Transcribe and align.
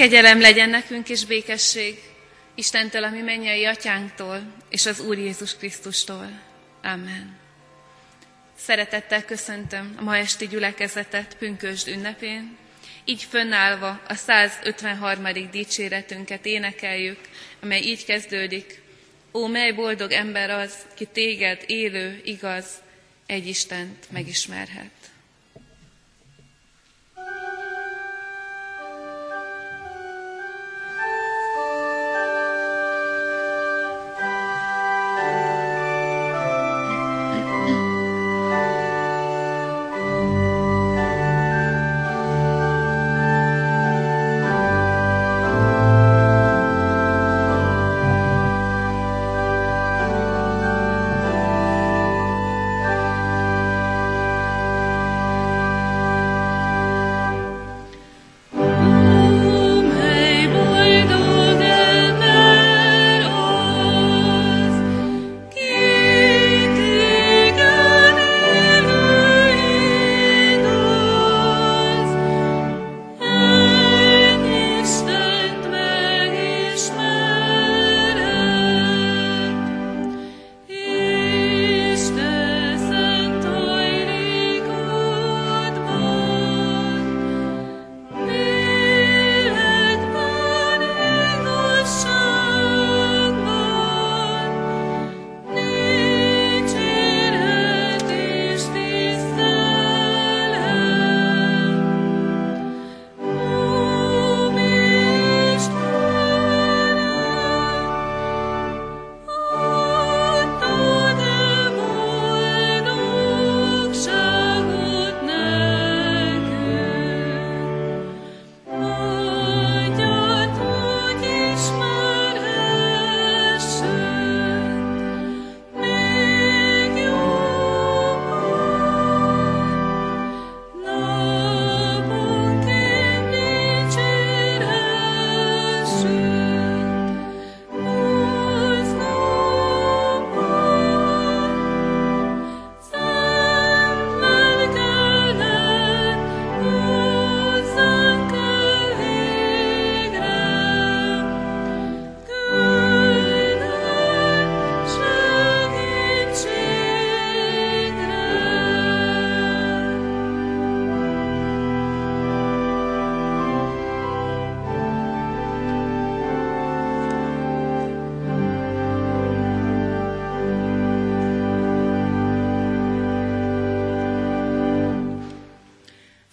Kegyelem 0.00 0.40
legyen 0.40 0.70
nekünk 0.70 1.08
és 1.08 1.24
békesség 1.24 1.98
Istentől, 2.54 3.04
ami 3.04 3.20
mennyei 3.20 3.64
atyánktól, 3.64 4.42
és 4.68 4.86
az 4.86 5.00
Úr 5.00 5.18
Jézus 5.18 5.56
Krisztustól. 5.56 6.40
Amen. 6.82 7.38
Szeretettel 8.58 9.24
köszöntöm 9.24 9.94
a 9.98 10.02
ma 10.02 10.16
esti 10.16 10.48
gyülekezetet 10.48 11.36
pünkösd 11.38 11.88
ünnepén. 11.88 12.56
Így 13.04 13.22
fönnállva 13.22 14.00
a 14.08 14.14
153. 14.14 15.50
dicséretünket 15.50 16.46
énekeljük, 16.46 17.20
amely 17.62 17.80
így 17.80 18.04
kezdődik. 18.04 18.82
Ó, 19.32 19.46
mely 19.46 19.72
boldog 19.72 20.12
ember 20.12 20.50
az, 20.50 20.74
ki 20.94 21.04
téged 21.04 21.62
élő, 21.66 22.20
igaz, 22.24 22.66
egy 23.26 23.46
Istent 23.46 24.06
megismerhet. 24.10 24.99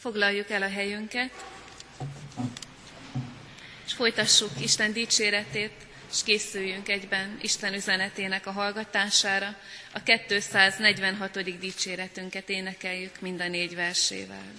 Foglaljuk 0.07 0.49
el 0.49 0.61
a 0.61 0.69
helyünket, 0.69 1.31
és 3.85 3.93
folytassuk 3.93 4.49
Isten 4.59 4.93
dicséretét, 4.93 5.71
és 6.11 6.23
készüljünk 6.23 6.89
egyben 6.89 7.37
Isten 7.41 7.73
üzenetének 7.73 8.45
a 8.45 8.51
hallgatására. 8.51 9.55
A 9.93 10.03
246. 10.03 11.59
dicséretünket 11.59 12.49
énekeljük 12.49 13.21
mind 13.21 13.41
a 13.41 13.47
négy 13.47 13.75
versével. 13.75 14.51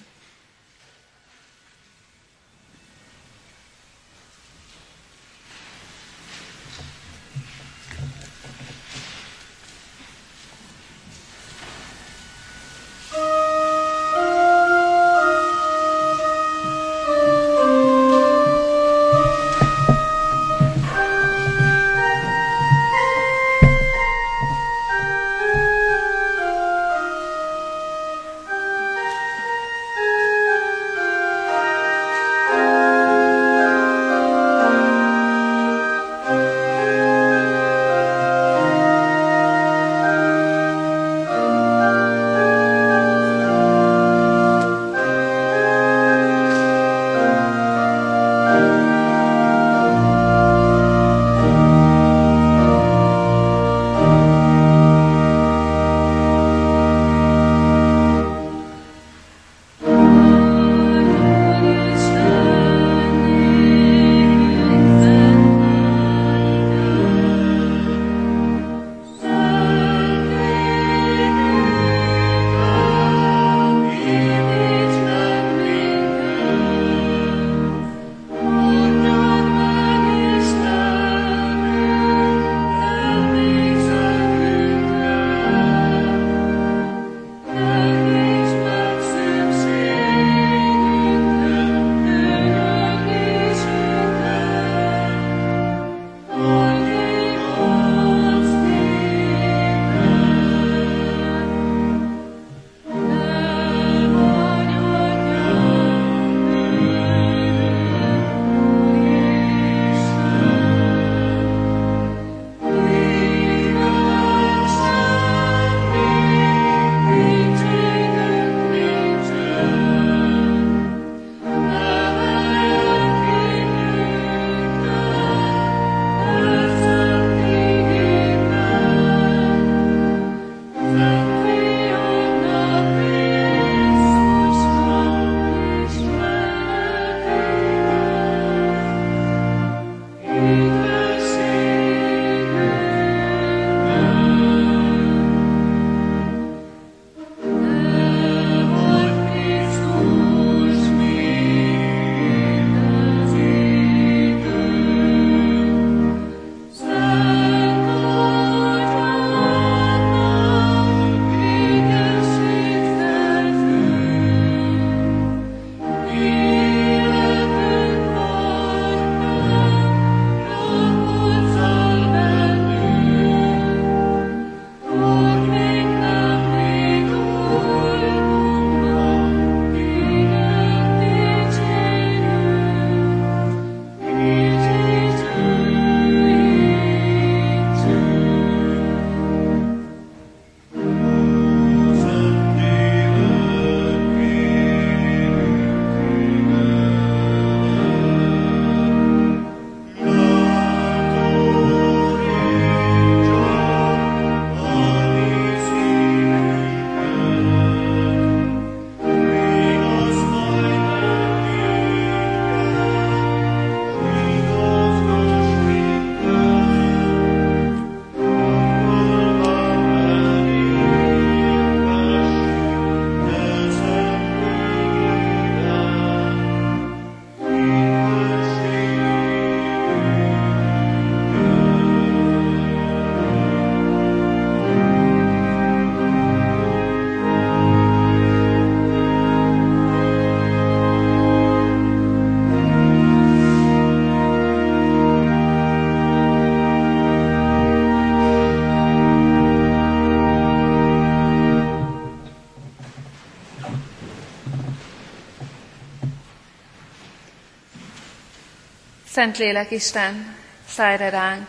Szentlélek 259.19 259.71
Isten, 259.71 260.37
szállj 260.69 261.11
ránk, 261.11 261.49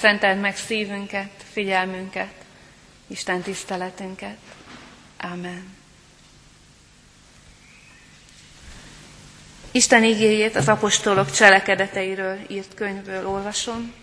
szenteld 0.00 0.40
meg 0.40 0.56
szívünket, 0.56 1.30
figyelmünket, 1.52 2.32
Isten 3.06 3.40
tiszteletünket. 3.40 4.36
Amen. 5.20 5.76
Isten 9.70 10.04
igéjét 10.04 10.56
az 10.56 10.68
apostolok 10.68 11.30
cselekedeteiről 11.30 12.38
írt 12.48 12.74
könyvből 12.74 13.26
olvasom, 13.28 13.94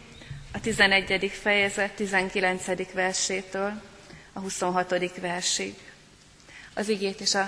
a 0.54 0.60
11. 0.60 1.31
fejezet 1.42 1.92
19. 1.92 2.92
versétől 2.94 3.81
a 4.33 4.39
26. 4.39 5.19
versig. 5.22 5.75
Az 6.74 6.89
igét 6.89 7.19
és 7.19 7.36
a, 7.36 7.48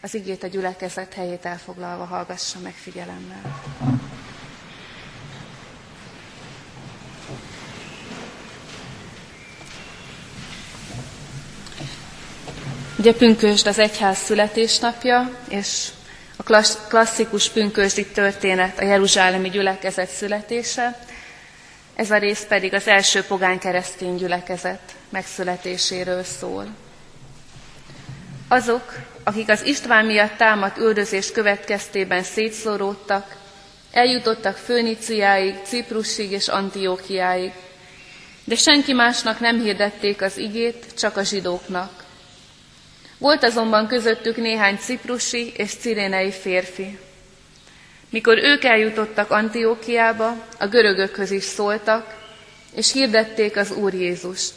az 0.00 0.14
igét 0.14 0.42
a 0.42 0.46
gyülekezet 0.46 1.14
helyét 1.14 1.44
elfoglalva 1.44 2.04
hallgassa 2.04 2.58
meg 2.58 2.74
figyelemmel. 2.74 3.89
Ugye 13.00 13.14
pünkösd 13.14 13.66
az 13.66 13.78
egyház 13.78 14.18
születésnapja, 14.18 15.30
és 15.48 15.88
a 16.36 16.62
klasszikus 16.88 17.48
pünkösdi 17.48 18.06
történet 18.06 18.78
a 18.78 18.84
Jeruzsálemi 18.84 19.50
gyülekezet 19.50 20.08
születése, 20.10 20.98
ez 21.94 22.10
a 22.10 22.18
rész 22.18 22.44
pedig 22.48 22.74
az 22.74 22.86
első 22.86 23.22
pogány 23.22 23.58
keresztény 23.58 24.14
gyülekezet 24.16 24.80
megszületéséről 25.08 26.22
szól. 26.22 26.66
Azok, 28.48 28.94
akik 29.24 29.48
az 29.48 29.64
István 29.64 30.04
miatt 30.06 30.36
támadt 30.36 30.78
üldözés 30.78 31.32
következtében 31.32 32.22
szétszóródtak, 32.22 33.36
eljutottak 33.92 34.56
Főniciáig, 34.56 35.54
Ciprusig 35.64 36.30
és 36.30 36.48
Antiókiáig, 36.48 37.52
de 38.44 38.54
senki 38.56 38.92
másnak 38.92 39.40
nem 39.40 39.60
hirdették 39.60 40.22
az 40.22 40.36
igét, 40.36 40.84
csak 40.98 41.16
a 41.16 41.22
zsidóknak. 41.24 42.08
Volt 43.20 43.44
azonban 43.44 43.86
közöttük 43.86 44.36
néhány 44.36 44.76
ciprusi 44.76 45.52
és 45.56 45.74
cirénei 45.74 46.30
férfi. 46.30 46.98
Mikor 48.10 48.38
ők 48.38 48.64
eljutottak 48.64 49.30
Antiókiába, 49.30 50.46
a 50.58 50.66
görögökhöz 50.66 51.30
is 51.30 51.44
szóltak, 51.44 52.14
és 52.74 52.92
hirdették 52.92 53.56
az 53.56 53.70
Úr 53.70 53.94
Jézust. 53.94 54.52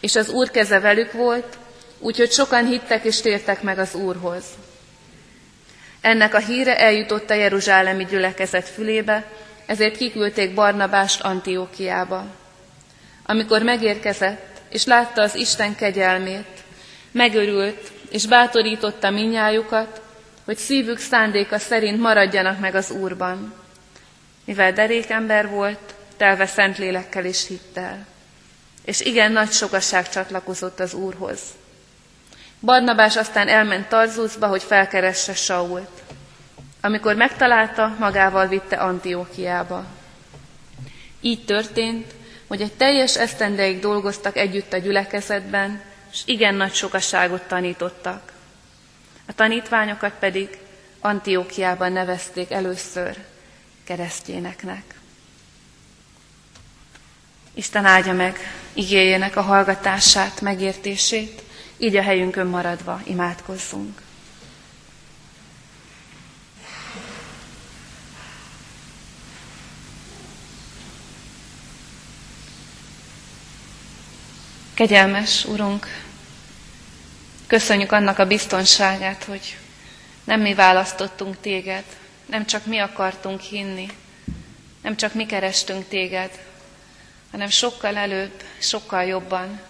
És 0.00 0.16
az 0.16 0.28
Úr 0.28 0.50
keze 0.50 0.80
velük 0.80 1.12
volt, 1.12 1.58
úgyhogy 1.98 2.32
sokan 2.32 2.66
hittek 2.66 3.04
és 3.04 3.20
tértek 3.20 3.62
meg 3.62 3.78
az 3.78 3.94
Úrhoz. 3.94 4.44
Ennek 6.00 6.34
a 6.34 6.38
híre 6.38 6.78
eljutott 6.78 7.30
a 7.30 7.34
Jeruzsálemi 7.34 8.04
gyülekezet 8.04 8.68
fülébe, 8.68 9.30
ezért 9.66 9.96
kiküldték 9.96 10.54
Barnabást 10.54 11.20
Antiókiába. 11.20 12.26
Amikor 13.26 13.62
megérkezett, 13.62 14.60
és 14.68 14.84
látta 14.84 15.22
az 15.22 15.34
Isten 15.34 15.74
kegyelmét, 15.74 16.60
Megörült, 17.12 17.92
és 18.10 18.26
bátorította 18.26 19.10
minnyájukat, 19.10 20.00
hogy 20.44 20.56
szívük 20.56 20.98
szándéka 20.98 21.58
szerint 21.58 22.00
maradjanak 22.00 22.58
meg 22.58 22.74
az 22.74 22.90
Úrban. 22.90 23.54
Mivel 24.44 24.72
derékember 24.72 25.48
volt, 25.48 25.94
telve 26.16 26.46
Szentlélekkel 26.46 27.24
és 27.24 27.46
hittel. 27.46 28.06
És 28.84 29.00
igen 29.00 29.32
nagy 29.32 29.50
sokaság 29.50 30.08
csatlakozott 30.08 30.80
az 30.80 30.94
Úrhoz. 30.94 31.40
Barnabás 32.60 33.16
aztán 33.16 33.48
elment 33.48 33.88
Tarzuszba, 33.88 34.46
hogy 34.46 34.62
felkeresse 34.62 35.34
Sault. 35.34 36.02
Amikor 36.80 37.14
megtalálta, 37.14 37.96
magával 37.98 38.46
vitte 38.46 38.76
Antiókiába. 38.76 39.84
Így 41.20 41.44
történt, 41.44 42.14
hogy 42.46 42.60
egy 42.60 42.72
teljes 42.72 43.16
esztendeig 43.16 43.80
dolgoztak 43.80 44.36
együtt 44.36 44.72
a 44.72 44.78
gyülekezetben, 44.78 45.80
és 46.12 46.22
igen 46.24 46.54
nagy 46.54 46.74
sokaságot 46.74 47.42
tanítottak. 47.42 48.32
A 49.26 49.32
tanítványokat 49.34 50.12
pedig 50.18 50.58
Antiókiában 51.00 51.92
nevezték 51.92 52.50
először 52.50 53.16
keresztjéneknek. 53.84 54.94
Isten 57.54 57.84
áldja 57.84 58.12
meg 58.12 58.38
igényének 58.72 59.36
a 59.36 59.42
hallgatását, 59.42 60.40
megértését, 60.40 61.42
így 61.78 61.96
a 61.96 62.02
helyünkön 62.02 62.46
maradva 62.46 63.00
imádkozzunk. 63.04 64.00
Kegyelmes 74.80 75.44
Urunk, 75.44 75.86
köszönjük 77.46 77.92
annak 77.92 78.18
a 78.18 78.26
biztonságát, 78.26 79.24
hogy 79.24 79.56
nem 80.24 80.40
mi 80.40 80.54
választottunk 80.54 81.40
téged, 81.40 81.84
nem 82.26 82.46
csak 82.46 82.66
mi 82.66 82.78
akartunk 82.78 83.40
hinni, 83.40 83.86
nem 84.82 84.96
csak 84.96 85.14
mi 85.14 85.26
kerestünk 85.26 85.88
téged, 85.88 86.30
hanem 87.30 87.48
sokkal 87.48 87.96
előbb, 87.96 88.42
sokkal 88.58 89.04
jobban 89.04 89.60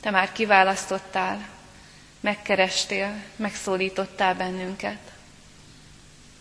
te 0.00 0.10
már 0.10 0.32
kiválasztottál, 0.32 1.48
megkerestél, 2.20 3.22
megszólítottál 3.36 4.34
bennünket. 4.34 5.00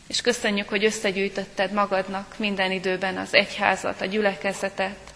És 0.07 0.21
köszönjük, 0.21 0.69
hogy 0.69 0.85
összegyűjtötted 0.85 1.71
magadnak 1.71 2.35
minden 2.37 2.71
időben 2.71 3.17
az 3.17 3.33
egyházat, 3.33 4.01
a 4.01 4.05
gyülekezetet, 4.05 5.13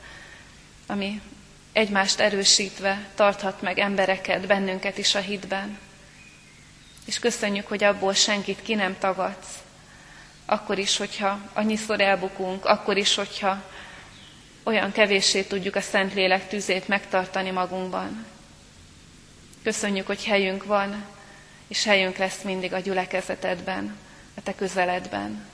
ami 0.88 1.22
egymást 1.71 2.19
erősítve 2.19 3.07
tarthat 3.15 3.61
meg 3.61 3.79
embereket, 3.79 4.47
bennünket 4.47 4.97
is 4.97 5.15
a 5.15 5.19
hitben. 5.19 5.77
És 7.05 7.19
köszönjük, 7.19 7.67
hogy 7.67 7.83
abból 7.83 8.13
senkit 8.13 8.61
ki 8.61 8.75
nem 8.75 8.97
tagadsz. 8.99 9.57
Akkor 10.45 10.77
is, 10.77 10.97
hogyha 10.97 11.39
annyiszor 11.53 12.01
elbukunk, 12.01 12.65
akkor 12.65 12.97
is, 12.97 13.15
hogyha 13.15 13.63
olyan 14.63 14.91
kevéssé 14.91 15.43
tudjuk 15.43 15.75
a 15.75 15.81
Szentlélek 15.81 16.47
tüzét 16.47 16.88
megtartani 16.88 17.49
magunkban. 17.49 18.25
Köszönjük, 19.63 20.07
hogy 20.07 20.25
helyünk 20.25 20.63
van, 20.63 21.05
és 21.67 21.83
helyünk 21.83 22.17
lesz 22.17 22.41
mindig 22.41 22.73
a 22.73 22.79
gyülekezetedben, 22.79 23.97
a 24.35 24.41
te 24.41 24.55
közeledben. 24.55 25.45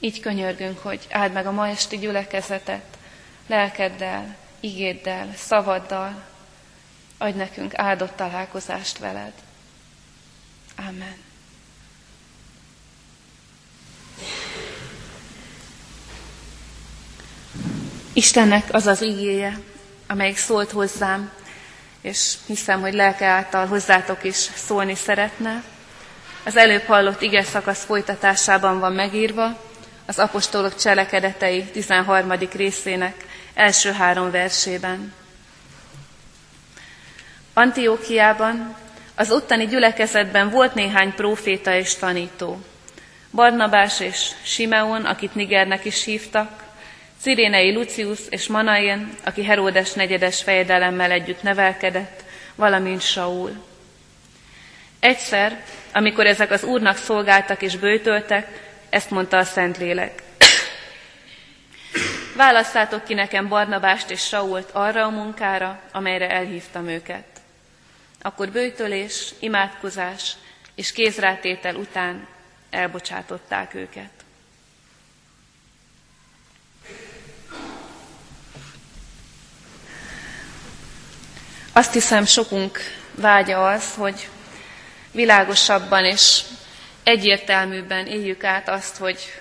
Így 0.00 0.20
könyörgünk, 0.20 0.78
hogy 0.78 1.06
áld 1.10 1.32
meg 1.32 1.46
a 1.46 1.52
ma 1.52 1.68
esti 1.68 1.98
gyülekezetet, 1.98 2.98
lelkeddel, 3.46 4.36
igéddel, 4.66 5.32
szavaddal, 5.36 6.22
adj 7.18 7.36
nekünk 7.36 7.78
áldott 7.78 8.16
találkozást 8.16 8.98
veled. 8.98 9.32
Amen. 10.76 11.16
Istennek 18.12 18.74
az 18.74 18.86
az 18.86 19.02
igéje, 19.02 19.58
amelyik 20.06 20.36
szólt 20.36 20.70
hozzám, 20.70 21.30
és 22.00 22.34
hiszem, 22.46 22.80
hogy 22.80 22.94
lelke 22.94 23.26
által 23.26 23.66
hozzátok 23.66 24.24
is 24.24 24.36
szólni 24.36 24.94
szeretne. 24.94 25.62
Az 26.44 26.56
előbb 26.56 26.82
hallott 26.84 27.22
ige 27.22 27.42
szakasz 27.42 27.84
folytatásában 27.84 28.78
van 28.78 28.92
megírva, 28.92 29.60
az 30.06 30.18
apostolok 30.18 30.76
cselekedetei 30.76 31.64
13. 31.64 32.32
részének 32.52 33.25
első 33.56 33.92
három 33.92 34.30
versében. 34.30 35.12
Antiókiában, 37.54 38.76
az 39.14 39.30
ottani 39.30 39.66
gyülekezetben 39.66 40.50
volt 40.50 40.74
néhány 40.74 41.14
próféta 41.14 41.74
és 41.74 41.94
tanító. 41.94 42.60
Barnabás 43.30 44.00
és 44.00 44.30
Simeon, 44.42 45.04
akit 45.04 45.34
Nigernek 45.34 45.84
is 45.84 46.04
hívtak, 46.04 46.64
Cirénei 47.20 47.74
Lucius 47.74 48.18
és 48.28 48.46
Manaén, 48.46 49.14
aki 49.24 49.44
Heródes 49.44 49.92
negyedes 49.92 50.42
fejedelemmel 50.42 51.10
együtt 51.10 51.42
nevelkedett, 51.42 52.24
valamint 52.54 53.02
Saul. 53.02 53.64
Egyszer, 55.00 55.64
amikor 55.92 56.26
ezek 56.26 56.50
az 56.50 56.64
úrnak 56.64 56.96
szolgáltak 56.96 57.62
és 57.62 57.76
bőtöltek, 57.76 58.70
ezt 58.90 59.10
mondta 59.10 59.36
a 59.36 59.44
Szentlélek. 59.44 60.25
Válasszátok 62.36 63.04
ki 63.04 63.14
nekem 63.14 63.48
Barnabást 63.48 64.10
és 64.10 64.26
Sault 64.26 64.70
arra 64.70 65.04
a 65.04 65.10
munkára, 65.10 65.80
amelyre 65.92 66.30
elhívtam 66.30 66.88
őket. 66.88 67.24
Akkor 68.22 68.48
bőtölés, 68.48 69.34
imádkozás 69.38 70.32
és 70.74 70.92
kézrátétel 70.92 71.74
után 71.74 72.26
elbocsátották 72.70 73.74
őket. 73.74 74.10
Azt 81.72 81.92
hiszem, 81.92 82.24
sokunk 82.24 82.78
vágya 83.14 83.66
az, 83.68 83.94
hogy 83.94 84.28
világosabban 85.12 86.04
és 86.04 86.42
egyértelműbben 87.02 88.06
éljük 88.06 88.44
át 88.44 88.68
azt, 88.68 88.96
hogy 88.96 89.40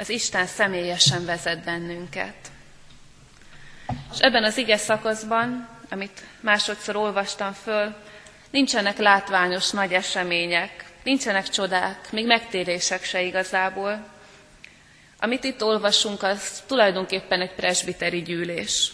az 0.00 0.08
Isten 0.08 0.46
személyesen 0.46 1.24
vezet 1.24 1.64
bennünket. 1.64 2.34
És 4.12 4.18
ebben 4.18 4.44
az 4.44 4.56
ige 4.56 4.76
szakaszban, 4.76 5.68
amit 5.90 6.22
másodszor 6.40 6.96
olvastam 6.96 7.52
föl, 7.52 7.94
nincsenek 8.50 8.98
látványos 8.98 9.70
nagy 9.70 9.92
események, 9.92 10.84
nincsenek 11.02 11.48
csodák, 11.48 12.12
még 12.12 12.26
megtérések 12.26 13.04
se 13.04 13.22
igazából. 13.22 14.06
Amit 15.18 15.44
itt 15.44 15.62
olvasunk, 15.62 16.22
az 16.22 16.62
tulajdonképpen 16.66 17.40
egy 17.40 17.54
presbiteri 17.54 18.22
gyűlés, 18.22 18.92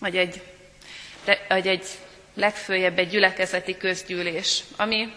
vagy 0.00 0.16
egy, 0.16 0.42
vagy 1.48 1.66
egy 1.66 1.86
legfőjebb 2.34 2.98
egy 2.98 3.08
gyülekezeti 3.08 3.76
közgyűlés, 3.76 4.62
ami 4.76 5.12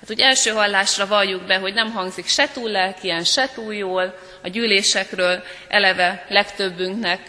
Hát 0.00 0.10
úgy 0.10 0.20
első 0.20 0.50
hallásra 0.50 1.06
valljuk 1.06 1.42
be, 1.42 1.58
hogy 1.58 1.74
nem 1.74 1.92
hangzik 1.92 2.26
se 2.26 2.48
túl 2.48 2.70
lelkien, 2.70 3.24
se 3.24 3.48
túl 3.54 3.74
jól. 3.74 4.18
A 4.42 4.48
gyűlésekről 4.48 5.42
eleve 5.68 6.26
legtöbbünknek 6.28 7.20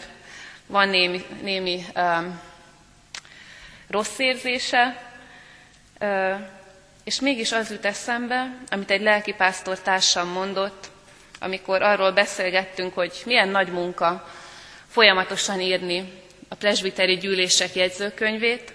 van 0.66 0.90
némi, 0.90 1.26
némi 1.42 1.86
um, 1.96 2.42
rossz 3.90 4.20
érzése, 4.20 5.12
uh, 6.00 6.40
és 7.04 7.20
mégis 7.20 7.52
az 7.52 7.72
jut 7.72 7.86
eszembe, 7.86 8.58
amit 8.70 8.92
egy 8.92 9.02
lelkipásztor 9.02 9.80
társam 9.80 10.28
mondott, 10.28 10.90
amikor 11.40 11.82
arról 11.82 12.12
beszélgettünk, 12.12 12.94
hogy 12.94 13.22
milyen 13.26 13.50
nagy 13.50 13.68
munka 13.68 14.30
folyamatosan 14.90 15.60
írni 15.60 16.12
a 16.50 16.56
presbiteri 16.56 17.18
gyűlések 17.18 17.76
jegyzőkönyvét, 17.76 18.74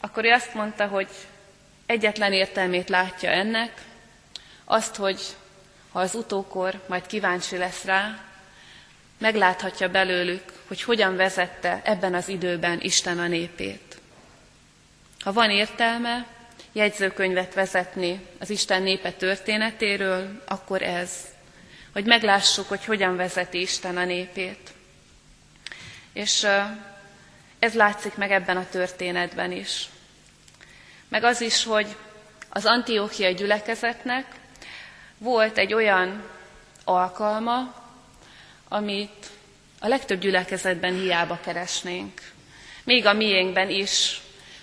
akkor 0.00 0.24
ő 0.24 0.30
azt 0.30 0.54
mondta, 0.54 0.86
hogy 0.86 1.08
egyetlen 1.86 2.32
értelmét 2.32 2.88
látja 2.88 3.30
ennek, 3.30 3.84
azt, 4.64 4.96
hogy 4.96 5.20
ha 5.92 6.00
az 6.00 6.14
utókor 6.14 6.82
majd 6.88 7.06
kíváncsi 7.06 7.56
lesz 7.56 7.84
rá, 7.84 8.18
megláthatja 9.18 9.90
belőlük, 9.90 10.52
hogy 10.66 10.82
hogyan 10.82 11.16
vezette 11.16 11.80
ebben 11.84 12.14
az 12.14 12.28
időben 12.28 12.80
Isten 12.80 13.18
a 13.18 13.26
népét. 13.26 13.96
Ha 15.20 15.32
van 15.32 15.50
értelme 15.50 16.26
jegyzőkönyvet 16.72 17.54
vezetni 17.54 18.26
az 18.38 18.50
Isten 18.50 18.82
népe 18.82 19.12
történetéről, 19.12 20.42
akkor 20.46 20.82
ez, 20.82 21.10
hogy 21.92 22.04
meglássuk, 22.04 22.68
hogy 22.68 22.84
hogyan 22.84 23.16
vezeti 23.16 23.60
Isten 23.60 23.96
a 23.96 24.04
népét. 24.04 24.72
És 26.12 26.46
ez 27.58 27.74
látszik 27.74 28.14
meg 28.14 28.30
ebben 28.30 28.56
a 28.56 28.68
történetben 28.68 29.52
is 29.52 29.88
meg 31.08 31.24
az 31.24 31.40
is, 31.40 31.64
hogy 31.64 31.96
az 32.48 32.64
antiókiai 32.64 33.34
gyülekezetnek 33.34 34.26
volt 35.18 35.58
egy 35.58 35.74
olyan 35.74 36.22
alkalma, 36.84 37.74
amit 38.68 39.26
a 39.80 39.88
legtöbb 39.88 40.20
gyülekezetben 40.20 40.94
hiába 40.94 41.38
keresnénk. 41.44 42.20
Még 42.84 43.06
a 43.06 43.12
miénkben 43.12 43.70
is, 43.70 44.20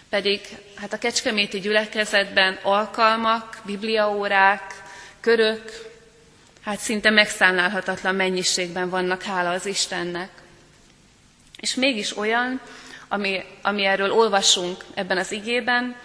pedig 0.10 0.42
hát 0.76 0.94
a 0.94 0.98
kecskeméti 0.98 1.60
gyülekezetben 1.60 2.60
alkalmak, 2.62 3.62
bibliaórák, 3.66 4.82
körök, 5.20 5.92
hát 6.64 6.80
szinte 6.80 7.10
megszámlálhatatlan 7.10 8.16
mennyiségben 8.16 8.90
vannak, 8.90 9.22
hála 9.22 9.50
az 9.50 9.66
Istennek. 9.66 10.30
És 11.60 11.76
mégis 11.76 12.18
olyan, 12.18 12.62
ami, 13.08 13.44
ami 13.62 13.86
erről 13.86 14.12
olvasunk 14.12 14.84
ebben 14.94 15.18
az 15.18 15.32
igében, 15.32 15.96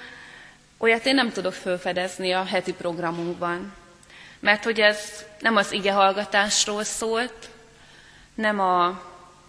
Olyat 0.81 1.07
én 1.07 1.15
nem 1.15 1.33
tudok 1.33 1.53
felfedezni 1.53 2.33
a 2.33 2.45
heti 2.45 2.73
programunkban, 2.73 3.75
mert 4.41 4.65
hogy 4.65 4.81
ez 4.81 5.25
nem 5.39 5.57
az 5.57 5.73
ige 5.73 5.93
hallgatásról 5.93 6.85
szólt, 6.85 7.49
nem 8.35 8.61
a, 8.61 8.87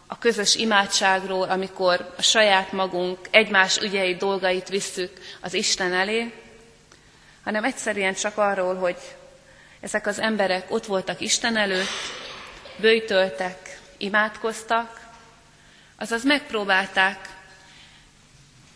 a 0.07 0.17
közös 0.19 0.55
imádságról, 0.55 1.49
amikor 1.49 2.13
a 2.17 2.21
saját 2.21 2.71
magunk 2.71 3.19
egymás 3.31 3.77
ügyei 3.77 4.15
dolgait 4.15 4.69
visszük 4.69 5.19
az 5.41 5.53
Isten 5.53 5.93
elé, 5.93 6.33
hanem 7.43 7.63
egyszerűen 7.63 8.13
csak 8.13 8.37
arról, 8.37 8.75
hogy 8.75 8.97
ezek 9.79 10.07
az 10.07 10.19
emberek 10.19 10.71
ott 10.71 10.85
voltak 10.85 11.21
Isten 11.21 11.57
előtt, 11.57 11.87
bőjtöltek, 12.77 13.79
imádkoztak, 13.97 14.99
azaz 15.95 16.23
megpróbálták 16.23 17.29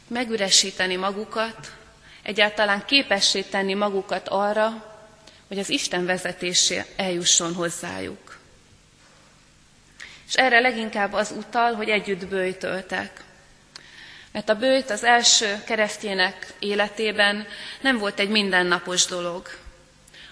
megüresíteni 0.07 0.95
magukat, 0.95 1.71
egyáltalán 2.23 2.85
képessé 2.85 3.41
tenni 3.41 3.73
magukat 3.73 4.27
arra, 4.27 4.93
hogy 5.47 5.59
az 5.59 5.69
Isten 5.69 6.05
vezetésé 6.05 6.85
eljusson 6.95 7.53
hozzájuk. 7.53 8.37
És 10.27 10.33
erre 10.33 10.59
leginkább 10.59 11.13
az 11.13 11.33
utal, 11.37 11.73
hogy 11.73 11.89
együtt 11.89 12.27
bőjtöltek. 12.27 13.21
Mert 14.31 14.49
a 14.49 14.55
bőjt 14.55 14.89
az 14.89 15.03
első 15.03 15.63
keresztjének 15.65 16.53
életében 16.59 17.47
nem 17.81 17.97
volt 17.97 18.19
egy 18.19 18.29
mindennapos 18.29 19.05
dolog. 19.05 19.47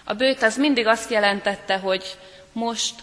A 0.04 0.14
bőjt 0.14 0.42
az 0.42 0.56
mindig 0.56 0.86
azt 0.86 1.10
jelentette, 1.10 1.78
hogy 1.78 2.18
most 2.52 2.94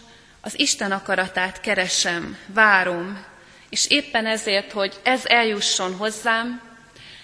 az 0.42 0.60
Isten 0.60 0.92
akaratát 0.92 1.62
keresem, 1.62 2.38
várom, 2.46 3.26
és 3.70 3.90
éppen 3.90 4.26
ezért, 4.26 4.72
hogy 4.72 5.00
ez 5.04 5.26
eljusson 5.26 5.96
hozzám, 5.96 6.69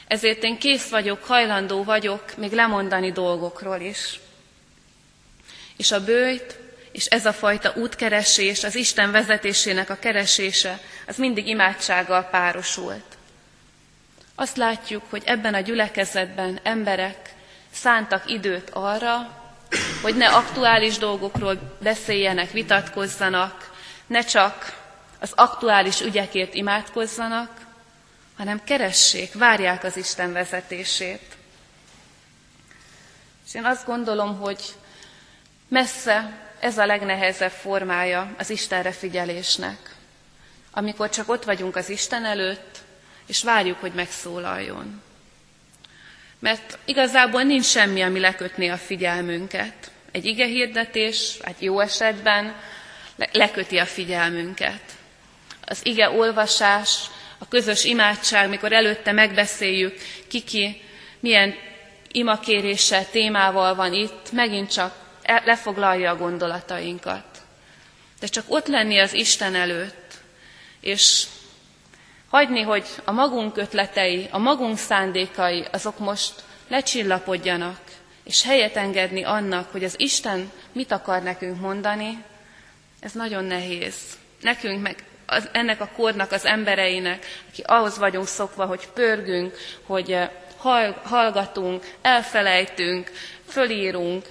ezért 0.07 0.43
én 0.43 0.57
kész 0.57 0.89
vagyok, 0.89 1.23
hajlandó 1.23 1.83
vagyok 1.83 2.37
még 2.37 2.51
lemondani 2.51 3.11
dolgokról 3.11 3.79
is. 3.79 4.19
És 5.77 5.91
a 5.91 6.03
bőjt, 6.03 6.59
és 6.91 7.05
ez 7.05 7.25
a 7.25 7.33
fajta 7.33 7.73
útkeresés, 7.75 8.63
az 8.63 8.75
Isten 8.75 9.11
vezetésének 9.11 9.89
a 9.89 9.95
keresése, 9.95 10.79
az 11.07 11.17
mindig 11.17 11.47
imádsággal 11.47 12.23
párosult. 12.23 13.17
Azt 14.35 14.57
látjuk, 14.57 15.03
hogy 15.09 15.21
ebben 15.25 15.53
a 15.53 15.59
gyülekezetben 15.59 16.59
emberek 16.63 17.33
szántak 17.71 18.29
időt 18.29 18.69
arra, 18.69 19.43
hogy 20.01 20.15
ne 20.15 20.27
aktuális 20.27 20.97
dolgokról 20.97 21.77
beszéljenek, 21.79 22.51
vitatkozzanak, 22.51 23.71
ne 24.07 24.21
csak 24.21 24.83
az 25.19 25.31
aktuális 25.35 26.01
ügyekért 26.01 26.53
imádkozzanak, 26.53 27.64
hanem 28.37 28.63
keressék, 28.63 29.33
várják 29.33 29.83
az 29.83 29.97
Isten 29.97 30.33
vezetését. 30.33 31.35
És 33.47 33.53
én 33.53 33.65
azt 33.65 33.85
gondolom, 33.85 34.37
hogy 34.37 34.61
messze 35.67 36.43
ez 36.59 36.77
a 36.77 36.85
legnehezebb 36.85 37.51
formája 37.51 38.33
az 38.37 38.49
Istenre 38.49 38.91
figyelésnek, 38.91 39.95
amikor 40.71 41.09
csak 41.09 41.29
ott 41.29 41.43
vagyunk 41.43 41.75
az 41.75 41.89
Isten 41.89 42.25
előtt, 42.25 42.77
és 43.25 43.43
várjuk, 43.43 43.79
hogy 43.79 43.93
megszólaljon. 43.93 45.01
Mert 46.39 46.77
igazából 46.85 47.43
nincs 47.43 47.65
semmi, 47.65 48.01
ami 48.01 48.19
lekötné 48.19 48.67
a 48.67 48.77
figyelmünket. 48.77 49.91
Egy 50.11 50.25
ige 50.25 50.45
hirdetés, 50.45 51.37
hát 51.43 51.59
jó 51.59 51.79
esetben 51.79 52.55
leköti 53.31 53.77
a 53.77 53.85
figyelmünket. 53.85 54.81
Az 55.65 55.79
ige 55.83 56.09
olvasás 56.09 57.09
a 57.37 57.47
közös 57.47 57.83
imádság, 57.83 58.49
mikor 58.49 58.73
előtte 58.73 59.11
megbeszéljük, 59.11 59.97
kiki 60.27 60.81
milyen 61.19 61.55
imakéréssel, 62.11 63.09
témával 63.09 63.75
van 63.75 63.93
itt, 63.93 64.31
megint 64.31 64.71
csak 64.71 64.95
lefoglalja 65.45 66.11
a 66.11 66.17
gondolatainkat. 66.17 67.25
De 68.19 68.27
csak 68.27 68.45
ott 68.47 68.67
lenni 68.67 68.99
az 68.99 69.13
Isten 69.13 69.55
előtt, 69.55 70.13
és 70.79 71.25
hagyni, 72.29 72.61
hogy 72.61 72.85
a 73.03 73.11
magunk 73.11 73.57
ötletei, 73.57 74.27
a 74.31 74.37
magunk 74.37 74.77
szándékai, 74.77 75.65
azok 75.71 75.99
most 75.99 76.33
lecsillapodjanak, 76.67 77.79
és 78.23 78.43
helyet 78.43 78.75
engedni 78.75 79.23
annak, 79.23 79.71
hogy 79.71 79.83
az 79.83 79.95
Isten 79.97 80.51
mit 80.71 80.91
akar 80.91 81.23
nekünk 81.23 81.59
mondani, 81.59 82.23
ez 82.99 83.11
nagyon 83.11 83.43
nehéz. 83.43 83.95
Nekünk 84.41 84.81
meg 84.81 85.03
az, 85.25 85.49
ennek 85.51 85.81
a 85.81 85.89
kornak 85.95 86.31
az 86.31 86.45
embereinek, 86.45 87.25
aki 87.49 87.61
ahhoz 87.65 87.97
vagyunk 87.97 88.27
szokva, 88.27 88.65
hogy 88.65 88.87
pörgünk, 88.93 89.57
hogy 89.85 90.11
eh, 90.11 90.29
hallgatunk, 91.03 91.83
elfelejtünk, 92.01 93.11
fölírunk. 93.47 94.25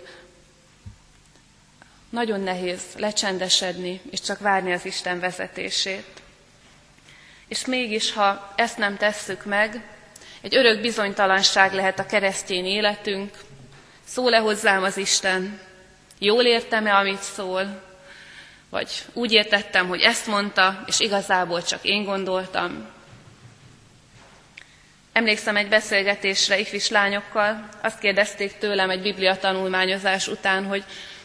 Nagyon 2.11 2.41
nehéz 2.41 2.83
lecsendesedni, 2.97 4.01
és 4.11 4.21
csak 4.21 4.39
várni 4.39 4.73
az 4.73 4.85
Isten 4.85 5.21
vezetését. 5.21 6.07
És 7.49 7.67
mégis, 7.67 8.13
ha 8.13 8.53
ezt 8.57 8.79
nem 8.79 8.97
tesszük 8.97 9.45
meg, 9.45 9.83
egy 10.41 10.57
örök 10.57 10.81
bizonytalanság 10.81 11.73
lehet 11.73 11.99
a 11.99 12.07
keresztény 12.07 12.67
életünk. 12.67 13.39
Szól-e 14.07 14.39
hozzám 14.39 14.83
az 14.83 14.97
Isten? 14.97 15.61
Jól 16.19 16.45
értem-e, 16.45 16.97
amit 16.97 17.23
szól? 17.23 17.84
Vagy 18.75 19.05
úgy 19.13 19.33
értettem, 19.33 19.89
hogy 19.89 20.01
ezt 20.01 20.27
mondta, 20.27 20.83
és 20.87 21.01
igazából 21.01 21.63
csak 21.63 21.85
én 21.85 22.05
gondoltam. 22.05 22.87
Emlékszem 25.13 25.57
egy 25.57 25.69
beszélgetésre 25.69 26.59
ifis 26.59 26.89
lányokkal, 26.89 27.69
azt 27.83 27.99
kérdezték 27.99 28.59
tőlem 28.59 28.91
egy 28.91 29.03
biblia 29.03 29.37
tanulmányozás 29.37 30.29
után, 30.29 30.65
hogy 30.65 30.85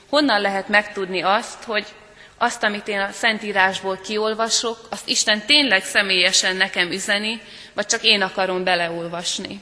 honnan 0.10 0.42
lehet 0.42 0.68
megtudni 0.68 1.22
azt, 1.22 1.64
hogy 1.64 1.86
azt, 2.38 2.64
amit 2.64 2.88
én 2.88 3.00
a 3.00 3.12
Szentírásból 3.12 3.98
kiolvasok, 3.98 4.88
azt 4.90 5.08
Isten 5.08 5.46
tényleg 5.46 5.84
személyesen 5.84 6.56
nekem 6.56 6.92
üzeni, 6.92 7.42
vagy 7.74 7.86
csak 7.86 8.04
én 8.04 8.22
akarom 8.22 8.64
beleolvasni. 8.64 9.62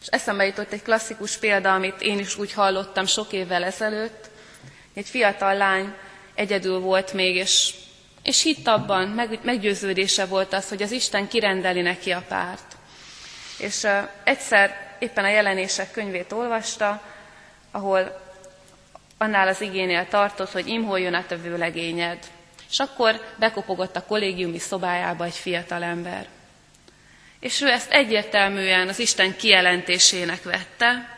És 0.00 0.06
eszembe 0.06 0.46
jutott 0.46 0.72
egy 0.72 0.82
klasszikus 0.82 1.36
példa, 1.36 1.74
amit 1.74 2.00
én 2.00 2.18
is 2.18 2.38
úgy 2.38 2.52
hallottam 2.52 3.06
sok 3.06 3.32
évvel 3.32 3.64
ezelőtt. 3.64 4.34
Egy 4.96 5.08
fiatal 5.08 5.54
lány 5.56 5.94
egyedül 6.34 6.78
volt 6.78 7.12
még, 7.12 7.34
és, 7.34 7.74
és 8.22 8.42
hitt 8.42 8.66
abban, 8.66 9.08
meg, 9.08 9.38
meggyőződése 9.42 10.24
volt 10.24 10.52
az, 10.52 10.68
hogy 10.68 10.82
az 10.82 10.90
Isten 10.90 11.28
kirendeli 11.28 11.80
neki 11.80 12.10
a 12.10 12.24
párt. 12.28 12.76
És 13.58 13.82
uh, 13.82 14.08
egyszer 14.24 14.96
éppen 14.98 15.24
a 15.24 15.28
jelenések 15.28 15.90
könyvét 15.90 16.32
olvasta, 16.32 17.02
ahol 17.70 18.22
annál 19.18 19.48
az 19.48 19.60
igénél 19.60 20.08
tartott, 20.08 20.50
hogy 20.50 20.66
imholjon 20.66 21.14
a 21.14 21.36
vőlegényed. 21.42 22.18
És 22.70 22.78
akkor 22.78 23.34
bekopogott 23.38 23.96
a 23.96 24.04
kollégiumi 24.04 24.58
szobájába 24.58 25.24
egy 25.24 25.34
fiatal 25.34 25.82
ember. 25.82 26.26
És 27.40 27.60
ő 27.60 27.68
ezt 27.68 27.90
egyértelműen 27.90 28.88
az 28.88 28.98
Isten 28.98 29.36
kijelentésének 29.36 30.42
vette, 30.42 31.16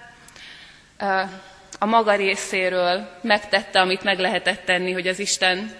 a 1.78 1.86
maga 1.86 2.14
részéről 2.14 3.18
megtette, 3.20 3.80
amit 3.80 4.02
meg 4.02 4.18
lehetett 4.18 4.64
tenni, 4.64 4.92
hogy 4.92 5.06
az 5.08 5.18
Isten 5.18 5.76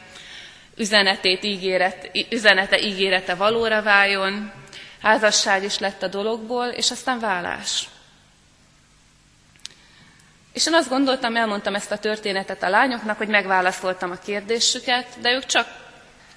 üzenetét, 0.76 1.44
ígéret, 1.44 2.10
üzenete 2.30 2.80
ígérete 2.80 3.34
valóra 3.34 3.82
váljon, 3.82 4.52
házasság 5.02 5.64
is 5.64 5.78
lett 5.78 6.02
a 6.02 6.08
dologból, 6.08 6.66
és 6.66 6.90
aztán 6.90 7.18
vállás. 7.18 7.88
És 10.52 10.66
én 10.66 10.74
azt 10.74 10.88
gondoltam, 10.88 11.36
elmondtam 11.36 11.74
ezt 11.74 11.90
a 11.92 11.98
történetet 11.98 12.62
a 12.62 12.68
lányoknak, 12.68 13.16
hogy 13.16 13.28
megválaszoltam 13.28 14.10
a 14.10 14.18
kérdésüket, 14.24 15.06
de 15.20 15.32
ők 15.32 15.46
csak 15.46 15.66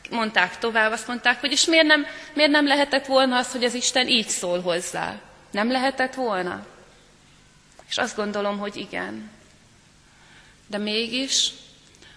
mondták 0.09 0.57
tovább, 0.57 0.91
azt 0.91 1.07
mondták, 1.07 1.39
hogy 1.39 1.51
és 1.51 1.65
miért 1.65 1.85
nem, 1.85 2.05
miért 2.33 2.51
nem 2.51 2.67
lehetett 2.67 3.05
volna 3.05 3.37
az, 3.37 3.51
hogy 3.51 3.63
az 3.63 3.73
Isten 3.73 4.07
így 4.07 4.27
szól 4.27 4.61
hozzá? 4.61 5.15
Nem 5.51 5.71
lehetett 5.71 6.13
volna? 6.13 6.65
És 7.89 7.97
azt 7.97 8.15
gondolom, 8.15 8.57
hogy 8.57 8.75
igen. 8.75 9.31
De 10.71 10.77
mégis, 10.77 11.51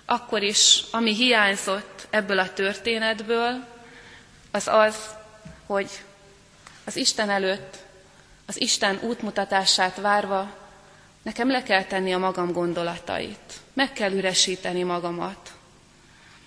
akkor 0.04 0.42
is, 0.42 0.82
ami 0.90 1.14
hiányzott 1.14 2.06
ebből 2.10 2.38
a 2.38 2.52
történetből, 2.52 3.66
az 4.50 4.68
az, 4.68 4.96
hogy 5.66 5.90
az 6.84 6.96
Isten 6.96 7.30
előtt, 7.30 7.76
az 8.46 8.60
Isten 8.60 8.98
útmutatását 9.02 9.96
várva 9.96 10.62
Nekem 11.24 11.50
le 11.50 11.62
kell 11.62 11.84
tenni 11.84 12.12
a 12.12 12.18
magam 12.18 12.52
gondolatait. 12.52 13.52
Meg 13.72 13.92
kell 13.92 14.12
üresíteni 14.12 14.82
magamat. 14.82 15.52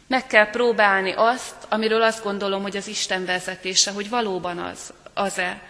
Meg 0.08 0.28
kell 0.28 0.50
próbálni 0.50 1.14
azt, 1.16 1.56
amiről 1.70 2.02
azt 2.02 2.24
gondolom, 2.24 2.62
hogy 2.62 2.78
az 2.78 2.88
Isten 2.88 3.26
vezetése, 3.26 3.92
hogy 3.92 4.10
valóban 4.10 4.58
az, 4.58 4.94
az-e. 5.14 5.62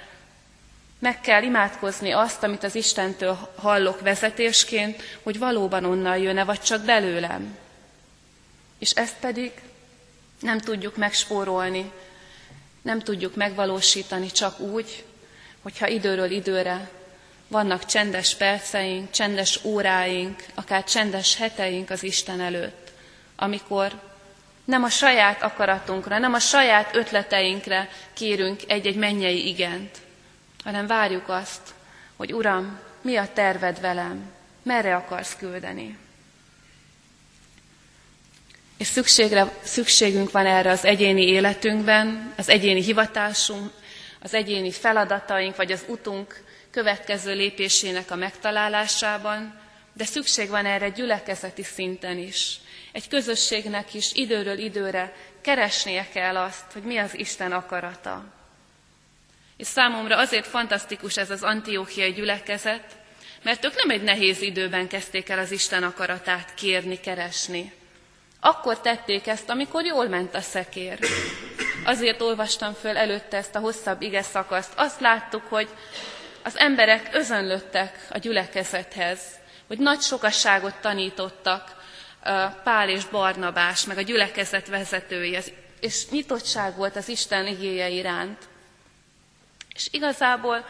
Meg 0.99 1.21
kell 1.21 1.43
imádkozni 1.43 2.11
azt, 2.11 2.43
amit 2.43 2.63
az 2.63 2.75
Istentől 2.75 3.49
hallok 3.55 4.01
vezetésként, 4.01 5.01
hogy 5.23 5.39
valóban 5.39 5.85
onnan 5.85 6.17
jön-e, 6.17 6.43
vagy 6.43 6.61
csak 6.61 6.81
belőlem. 6.81 7.57
És 8.79 8.91
ezt 8.91 9.15
pedig 9.19 9.51
nem 10.39 10.59
tudjuk 10.59 10.97
megspórolni, 10.97 11.91
nem 12.81 12.99
tudjuk 12.99 13.35
megvalósítani 13.35 14.31
csak 14.31 14.59
úgy, 14.59 15.05
hogyha 15.61 15.87
időről 15.87 16.31
időre 16.31 16.89
vannak 17.47 17.85
csendes 17.85 18.35
perceink, 18.35 19.11
csendes 19.11 19.59
óráink, 19.63 20.43
akár 20.55 20.83
csendes 20.83 21.35
heteink 21.35 21.89
az 21.89 22.03
Isten 22.03 22.41
előtt, 22.41 22.91
amikor 23.35 24.01
nem 24.65 24.83
a 24.83 24.89
saját 24.89 25.43
akaratunkra, 25.43 26.17
nem 26.17 26.33
a 26.33 26.39
saját 26.39 26.95
ötleteinkre 26.95 27.89
kérünk 28.13 28.61
egy-egy 28.67 28.95
mennyei 28.95 29.47
igent, 29.47 29.97
hanem 30.67 30.87
várjuk 30.87 31.29
azt, 31.29 31.73
hogy 32.15 32.33
Uram, 32.33 32.79
mi 33.01 33.15
a 33.15 33.33
terved 33.33 33.81
velem, 33.81 34.31
merre 34.63 34.95
akarsz 34.95 35.35
küldeni. 35.35 35.97
És 38.77 38.87
szükségre, 38.87 39.53
szükségünk 39.63 40.31
van 40.31 40.45
erre 40.45 40.69
az 40.69 40.85
egyéni 40.85 41.27
életünkben, 41.27 42.33
az 42.37 42.49
egyéni 42.49 42.83
hivatásunk, 42.83 43.71
az 44.21 44.33
egyéni 44.33 44.71
feladataink, 44.71 45.55
vagy 45.55 45.71
az 45.71 45.83
utunk 45.87 46.43
következő 46.71 47.33
lépésének 47.33 48.11
a 48.11 48.15
megtalálásában, 48.15 49.59
de 49.93 50.05
szükség 50.05 50.49
van 50.49 50.65
erre 50.65 50.89
gyülekezeti 50.89 51.63
szinten 51.63 52.17
is. 52.17 52.59
Egy 52.91 53.07
közösségnek 53.07 53.93
is 53.93 54.13
időről 54.13 54.57
időre 54.57 55.15
keresnie 55.41 56.07
kell 56.13 56.37
azt, 56.37 56.71
hogy 56.73 56.83
mi 56.83 56.97
az 56.97 57.17
Isten 57.17 57.51
akarata. 57.51 58.36
És 59.57 59.67
számomra 59.67 60.17
azért 60.17 60.47
fantasztikus 60.47 61.17
ez 61.17 61.29
az 61.29 61.43
antiókiai 61.43 62.13
gyülekezet, 62.13 62.83
mert 63.43 63.65
ők 63.65 63.75
nem 63.75 63.89
egy 63.89 64.03
nehéz 64.03 64.41
időben 64.41 64.87
kezdték 64.87 65.29
el 65.29 65.39
az 65.39 65.51
Isten 65.51 65.83
akaratát 65.83 66.53
kérni, 66.53 66.99
keresni. 66.99 67.73
Akkor 68.39 68.81
tették 68.81 69.27
ezt, 69.27 69.49
amikor 69.49 69.85
jól 69.85 70.07
ment 70.07 70.35
a 70.35 70.41
szekér. 70.41 70.99
Azért 71.85 72.21
olvastam 72.21 72.73
föl 72.73 72.97
előtte 72.97 73.37
ezt 73.37 73.55
a 73.55 73.59
hosszabb 73.59 74.01
ige 74.01 74.21
szakaszt. 74.21 74.71
Azt 74.75 74.99
láttuk, 74.99 75.43
hogy 75.49 75.69
az 76.43 76.57
emberek 76.57 77.09
özönlöttek 77.13 78.07
a 78.09 78.17
gyülekezethez, 78.17 79.19
hogy 79.67 79.77
nagy 79.77 80.01
sokasságot 80.01 80.75
tanítottak 80.81 81.75
Pál 82.63 82.89
és 82.89 83.05
Barnabás, 83.05 83.85
meg 83.85 83.97
a 83.97 84.01
gyülekezet 84.01 84.67
vezetői, 84.67 85.37
és 85.79 86.09
nyitottság 86.09 86.75
volt 86.75 86.95
az 86.95 87.09
Isten 87.09 87.47
igéje 87.47 87.89
iránt. 87.89 88.37
És 89.77 89.87
igazából 89.91 90.65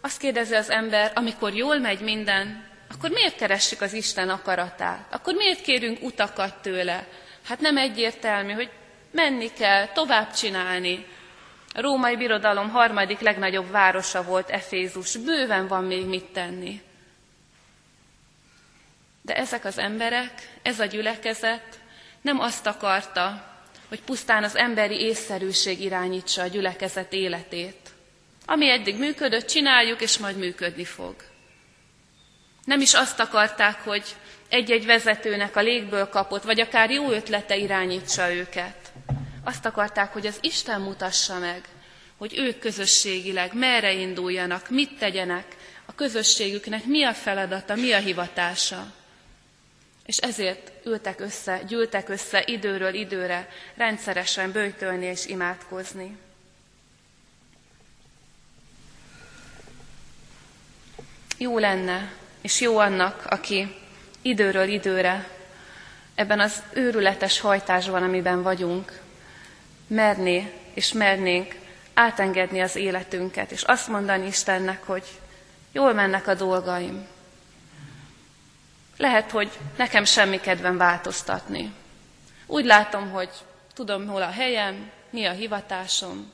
azt 0.00 0.18
kérdezi 0.18 0.54
az 0.54 0.70
ember, 0.70 1.12
amikor 1.14 1.54
jól 1.54 1.78
megy 1.78 2.00
minden, 2.00 2.68
akkor 2.94 3.10
miért 3.10 3.36
keressük 3.36 3.80
az 3.80 3.92
Isten 3.92 4.28
akaratát? 4.28 5.14
Akkor 5.14 5.34
miért 5.34 5.60
kérünk 5.60 6.02
utakat 6.02 6.62
tőle? 6.62 7.06
Hát 7.48 7.60
nem 7.60 7.76
egyértelmű, 7.76 8.52
hogy 8.52 8.70
menni 9.10 9.52
kell, 9.52 9.86
tovább 9.86 10.32
csinálni, 10.32 11.06
a 11.74 11.80
római 11.80 12.16
birodalom 12.16 12.68
harmadik 12.68 13.20
legnagyobb 13.20 13.70
városa 13.70 14.22
volt 14.22 14.50
Efézus. 14.50 15.16
Bőven 15.16 15.68
van 15.68 15.84
még 15.84 16.06
mit 16.06 16.32
tenni. 16.32 16.82
De 19.22 19.34
ezek 19.36 19.64
az 19.64 19.78
emberek, 19.78 20.32
ez 20.62 20.80
a 20.80 20.84
gyülekezet 20.84 21.80
nem 22.20 22.40
azt 22.40 22.66
akarta, 22.66 23.44
hogy 23.88 24.02
pusztán 24.02 24.44
az 24.44 24.56
emberi 24.56 25.00
észszerűség 25.00 25.80
irányítsa 25.80 26.42
a 26.42 26.46
gyülekezet 26.46 27.12
életét. 27.12 27.89
Ami 28.50 28.70
eddig 28.70 28.98
működött, 28.98 29.46
csináljuk, 29.46 30.00
és 30.00 30.18
majd 30.18 30.36
működni 30.36 30.84
fog. 30.84 31.14
Nem 32.64 32.80
is 32.80 32.94
azt 32.94 33.20
akarták, 33.20 33.80
hogy 33.80 34.04
egy-egy 34.48 34.86
vezetőnek 34.86 35.56
a 35.56 35.60
légből 35.60 36.08
kapott, 36.08 36.42
vagy 36.42 36.60
akár 36.60 36.90
jó 36.90 37.10
ötlete 37.10 37.56
irányítsa 37.56 38.32
őket. 38.32 38.92
Azt 39.44 39.66
akarták, 39.66 40.12
hogy 40.12 40.26
az 40.26 40.38
Isten 40.40 40.80
mutassa 40.80 41.38
meg, 41.38 41.64
hogy 42.16 42.38
ők 42.38 42.58
közösségileg 42.58 43.54
merre 43.54 43.92
induljanak, 43.92 44.70
mit 44.70 44.98
tegyenek, 44.98 45.56
a 45.86 45.94
közösségüknek 45.94 46.84
mi 46.84 47.04
a 47.04 47.14
feladata, 47.14 47.74
mi 47.74 47.92
a 47.92 47.98
hivatása. 47.98 48.92
És 50.06 50.16
ezért 50.16 50.72
ültek 50.86 51.20
össze, 51.20 51.62
gyűltek 51.68 52.08
össze 52.08 52.42
időről 52.46 52.94
időre, 52.94 53.48
rendszeresen 53.76 54.52
bőjtölni 54.52 55.06
és 55.06 55.26
imádkozni. 55.26 56.16
Jó 61.40 61.58
lenne, 61.58 62.12
és 62.40 62.60
jó 62.60 62.78
annak, 62.78 63.24
aki 63.26 63.76
időről 64.22 64.68
időre 64.68 65.28
ebben 66.14 66.40
az 66.40 66.62
őrületes 66.72 67.40
hajtásban, 67.40 68.02
amiben 68.02 68.42
vagyunk, 68.42 69.00
merné 69.86 70.52
és 70.74 70.92
mernénk 70.92 71.54
átengedni 71.94 72.60
az 72.60 72.76
életünket, 72.76 73.50
és 73.50 73.62
azt 73.62 73.88
mondani 73.88 74.26
Istennek, 74.26 74.82
hogy 74.84 75.04
jól 75.72 75.92
mennek 75.92 76.26
a 76.26 76.34
dolgaim. 76.34 77.06
Lehet, 78.96 79.30
hogy 79.30 79.50
nekem 79.76 80.04
semmi 80.04 80.40
kedvem 80.40 80.76
változtatni. 80.76 81.72
Úgy 82.46 82.64
látom, 82.64 83.10
hogy 83.10 83.30
tudom, 83.74 84.06
hol 84.06 84.22
a 84.22 84.30
helyem, 84.30 84.90
mi 85.10 85.24
a 85.24 85.32
hivatásom, 85.32 86.32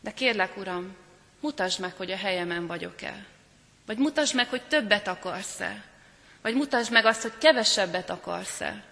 de 0.00 0.10
kérlek, 0.10 0.56
Uram, 0.56 0.96
mutasd 1.40 1.80
meg, 1.80 1.92
hogy 1.96 2.10
a 2.10 2.16
helyemen 2.16 2.66
vagyok-e. 2.66 3.30
Vagy 3.86 3.98
mutasd 3.98 4.34
meg, 4.34 4.48
hogy 4.48 4.62
többet 4.62 5.08
akarsz-e. 5.08 5.84
Vagy 6.42 6.54
mutasd 6.54 6.92
meg 6.92 7.04
azt, 7.04 7.22
hogy 7.22 7.38
kevesebbet 7.38 8.10
akarsz-e. 8.10 8.84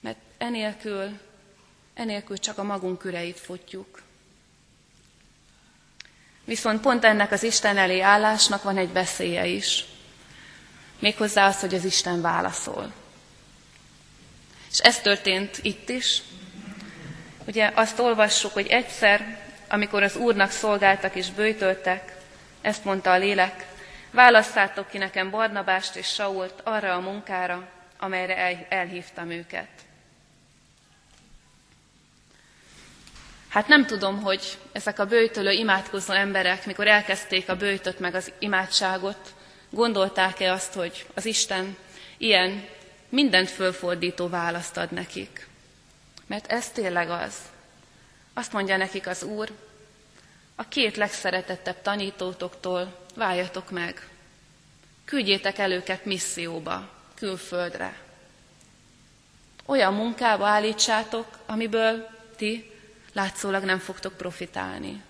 Mert 0.00 0.18
enélkül 0.38 1.18
enélkül 1.98 2.38
csak 2.38 2.58
a 2.58 2.62
magunk 2.62 3.04
üreit 3.04 3.38
futjuk. 3.38 4.02
Viszont 6.44 6.80
pont 6.80 7.04
ennek 7.04 7.32
az 7.32 7.42
Isten 7.42 7.76
elé 7.76 8.00
állásnak 8.00 8.62
van 8.62 8.76
egy 8.76 8.92
veszélye 8.92 9.46
is. 9.46 9.84
Méghozzá 10.98 11.46
az, 11.46 11.60
hogy 11.60 11.74
az 11.74 11.84
Isten 11.84 12.20
válaszol. 12.20 12.92
És 14.70 14.78
ez 14.78 15.00
történt 15.00 15.58
itt 15.62 15.88
is. 15.88 16.22
Ugye 17.46 17.70
azt 17.74 17.98
olvassuk, 17.98 18.52
hogy 18.52 18.66
egyszer, 18.66 19.40
amikor 19.68 20.02
az 20.02 20.16
Úrnak 20.16 20.50
szolgáltak 20.50 21.14
és 21.14 21.30
bőjtöltek, 21.30 22.16
ezt 22.68 22.84
mondta 22.84 23.12
a 23.12 23.18
lélek, 23.18 23.66
válasszátok 24.10 24.88
ki 24.88 24.98
nekem 24.98 25.30
Barnabást 25.30 25.96
és 25.96 26.06
Sault 26.06 26.60
arra 26.64 26.94
a 26.94 27.00
munkára, 27.00 27.68
amelyre 27.98 28.66
elhívtam 28.68 29.30
őket. 29.30 29.68
Hát 33.48 33.68
nem 33.68 33.86
tudom, 33.86 34.22
hogy 34.22 34.58
ezek 34.72 34.98
a 34.98 35.06
bőjtölő, 35.06 35.50
imádkozó 35.50 36.12
emberek, 36.12 36.66
mikor 36.66 36.86
elkezdték 36.86 37.48
a 37.48 37.56
bőjtöt 37.56 37.98
meg 37.98 38.14
az 38.14 38.32
imádságot, 38.38 39.34
gondolták-e 39.70 40.52
azt, 40.52 40.72
hogy 40.72 41.06
az 41.14 41.24
Isten 41.24 41.76
ilyen 42.16 42.68
mindent 43.08 43.50
fölfordító 43.50 44.28
választ 44.28 44.76
ad 44.76 44.90
nekik. 44.90 45.46
Mert 46.26 46.52
ez 46.52 46.68
tényleg 46.68 47.10
az. 47.10 47.34
Azt 48.34 48.52
mondja 48.52 48.76
nekik 48.76 49.06
az 49.06 49.22
Úr, 49.22 49.50
a 50.60 50.68
két 50.68 50.96
legszeretettebb 50.96 51.82
tanítótoktól 51.82 53.06
váljatok 53.14 53.70
meg. 53.70 54.08
Küldjétek 55.04 55.58
el 55.58 55.72
őket 55.72 56.04
misszióba, 56.04 56.90
külföldre. 57.14 57.96
Olyan 59.66 59.94
munkába 59.94 60.46
állítsátok, 60.46 61.26
amiből 61.46 62.08
ti 62.36 62.70
látszólag 63.12 63.64
nem 63.64 63.78
fogtok 63.78 64.16
profitálni. 64.16 65.02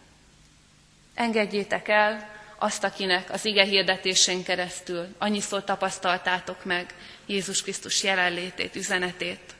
Engedjétek 1.14 1.88
el 1.88 2.30
azt, 2.58 2.84
akinek 2.84 3.30
az 3.30 3.44
ige 3.44 3.64
hirdetésén 3.64 4.42
keresztül 4.42 5.06
annyiszor 5.18 5.64
tapasztaltátok 5.64 6.64
meg 6.64 6.94
Jézus 7.26 7.62
Krisztus 7.62 8.02
jelenlétét, 8.02 8.76
üzenetét. 8.76 9.54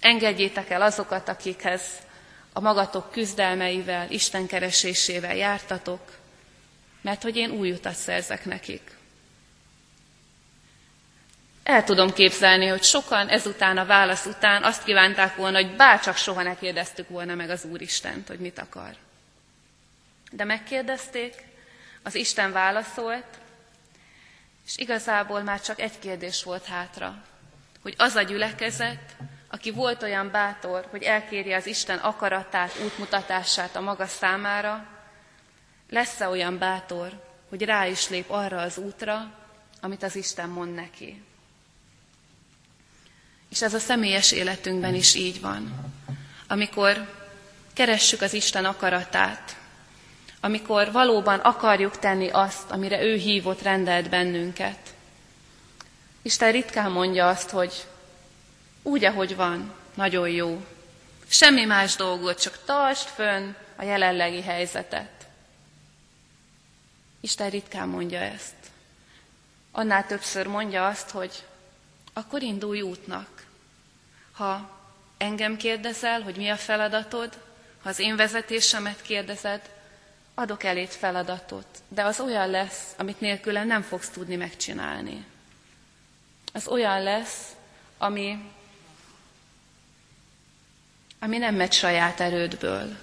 Engedjétek 0.00 0.70
el 0.70 0.82
azokat, 0.82 1.28
akikhez 1.28 1.82
a 2.56 2.60
magatok 2.60 3.10
küzdelmeivel, 3.10 4.10
Isten 4.10 4.46
keresésével 4.46 5.36
jártatok, 5.36 6.00
mert 7.00 7.22
hogy 7.22 7.36
én 7.36 7.50
új 7.50 7.72
utat 7.72 7.94
szerzek 7.94 8.44
nekik. 8.44 8.96
El 11.62 11.84
tudom 11.84 12.12
képzelni, 12.12 12.66
hogy 12.66 12.82
sokan 12.82 13.28
ezután 13.28 13.78
a 13.78 13.84
válasz 13.84 14.26
után 14.26 14.62
azt 14.62 14.84
kívánták 14.84 15.36
volna, 15.36 15.56
hogy 15.56 15.76
bárcsak 15.76 16.16
soha 16.16 16.42
ne 16.42 16.56
kérdeztük 16.56 17.08
volna 17.08 17.34
meg 17.34 17.50
az 17.50 17.64
Úristent, 17.64 18.28
hogy 18.28 18.38
mit 18.38 18.58
akar. 18.58 18.96
De 20.30 20.44
megkérdezték, 20.44 21.34
az 22.02 22.14
Isten 22.14 22.52
válaszolt, 22.52 23.26
és 24.66 24.76
igazából 24.76 25.42
már 25.42 25.60
csak 25.60 25.80
egy 25.80 25.98
kérdés 25.98 26.42
volt 26.42 26.64
hátra, 26.64 27.22
hogy 27.82 27.94
az 27.98 28.14
a 28.14 28.22
gyülekezet, 28.22 29.16
aki 29.54 29.70
volt 29.70 30.02
olyan 30.02 30.30
bátor, 30.30 30.86
hogy 30.90 31.02
elkérje 31.02 31.56
az 31.56 31.66
Isten 31.66 31.98
akaratát, 31.98 32.72
útmutatását 32.84 33.76
a 33.76 33.80
maga 33.80 34.06
számára, 34.06 34.86
lesz-e 35.90 36.28
olyan 36.28 36.58
bátor, 36.58 37.22
hogy 37.48 37.62
rá 37.62 37.86
is 37.86 38.08
lép 38.08 38.30
arra 38.30 38.60
az 38.60 38.78
útra, 38.78 39.34
amit 39.80 40.02
az 40.02 40.16
Isten 40.16 40.48
mond 40.48 40.74
neki. 40.74 41.22
És 43.48 43.62
ez 43.62 43.74
a 43.74 43.78
személyes 43.78 44.32
életünkben 44.32 44.94
is 44.94 45.14
így 45.14 45.40
van. 45.40 45.92
Amikor 46.48 47.14
keressük 47.72 48.20
az 48.20 48.32
Isten 48.32 48.64
akaratát, 48.64 49.56
amikor 50.40 50.92
valóban 50.92 51.38
akarjuk 51.38 51.98
tenni 51.98 52.28
azt, 52.28 52.70
amire 52.70 53.02
ő 53.02 53.16
hívott, 53.16 53.62
rendelt 53.62 54.08
bennünket. 54.08 54.94
Isten 56.22 56.52
ritkán 56.52 56.90
mondja 56.90 57.28
azt, 57.28 57.50
hogy 57.50 57.86
úgy, 58.86 59.04
ahogy 59.04 59.36
van, 59.36 59.74
nagyon 59.94 60.28
jó. 60.28 60.66
Semmi 61.26 61.64
más 61.64 61.96
dolgot, 61.96 62.40
csak 62.40 62.64
tartsd 62.64 63.08
fönn 63.08 63.52
a 63.76 63.84
jelenlegi 63.84 64.42
helyzetet. 64.42 65.26
Isten 67.20 67.50
ritkán 67.50 67.88
mondja 67.88 68.20
ezt. 68.20 68.54
Annál 69.72 70.06
többször 70.06 70.46
mondja 70.46 70.86
azt, 70.86 71.10
hogy 71.10 71.44
akkor 72.12 72.42
indulj 72.42 72.80
útnak. 72.80 73.46
Ha 74.32 74.80
engem 75.16 75.56
kérdezel, 75.56 76.20
hogy 76.20 76.36
mi 76.36 76.48
a 76.48 76.56
feladatod, 76.56 77.38
ha 77.82 77.88
az 77.88 77.98
én 77.98 78.16
vezetésemet 78.16 79.02
kérdezed, 79.02 79.70
adok 80.34 80.62
elét 80.64 80.94
feladatot, 80.94 81.66
de 81.88 82.04
az 82.04 82.20
olyan 82.20 82.50
lesz, 82.50 82.94
amit 82.96 83.20
nélküle 83.20 83.64
nem 83.64 83.82
fogsz 83.82 84.08
tudni 84.08 84.36
megcsinálni. 84.36 85.24
Az 86.52 86.66
olyan 86.66 87.02
lesz, 87.02 87.48
ami, 87.98 88.52
ami 91.24 91.38
nem 91.38 91.54
megy 91.54 91.72
saját 91.72 92.20
erődből. 92.20 92.96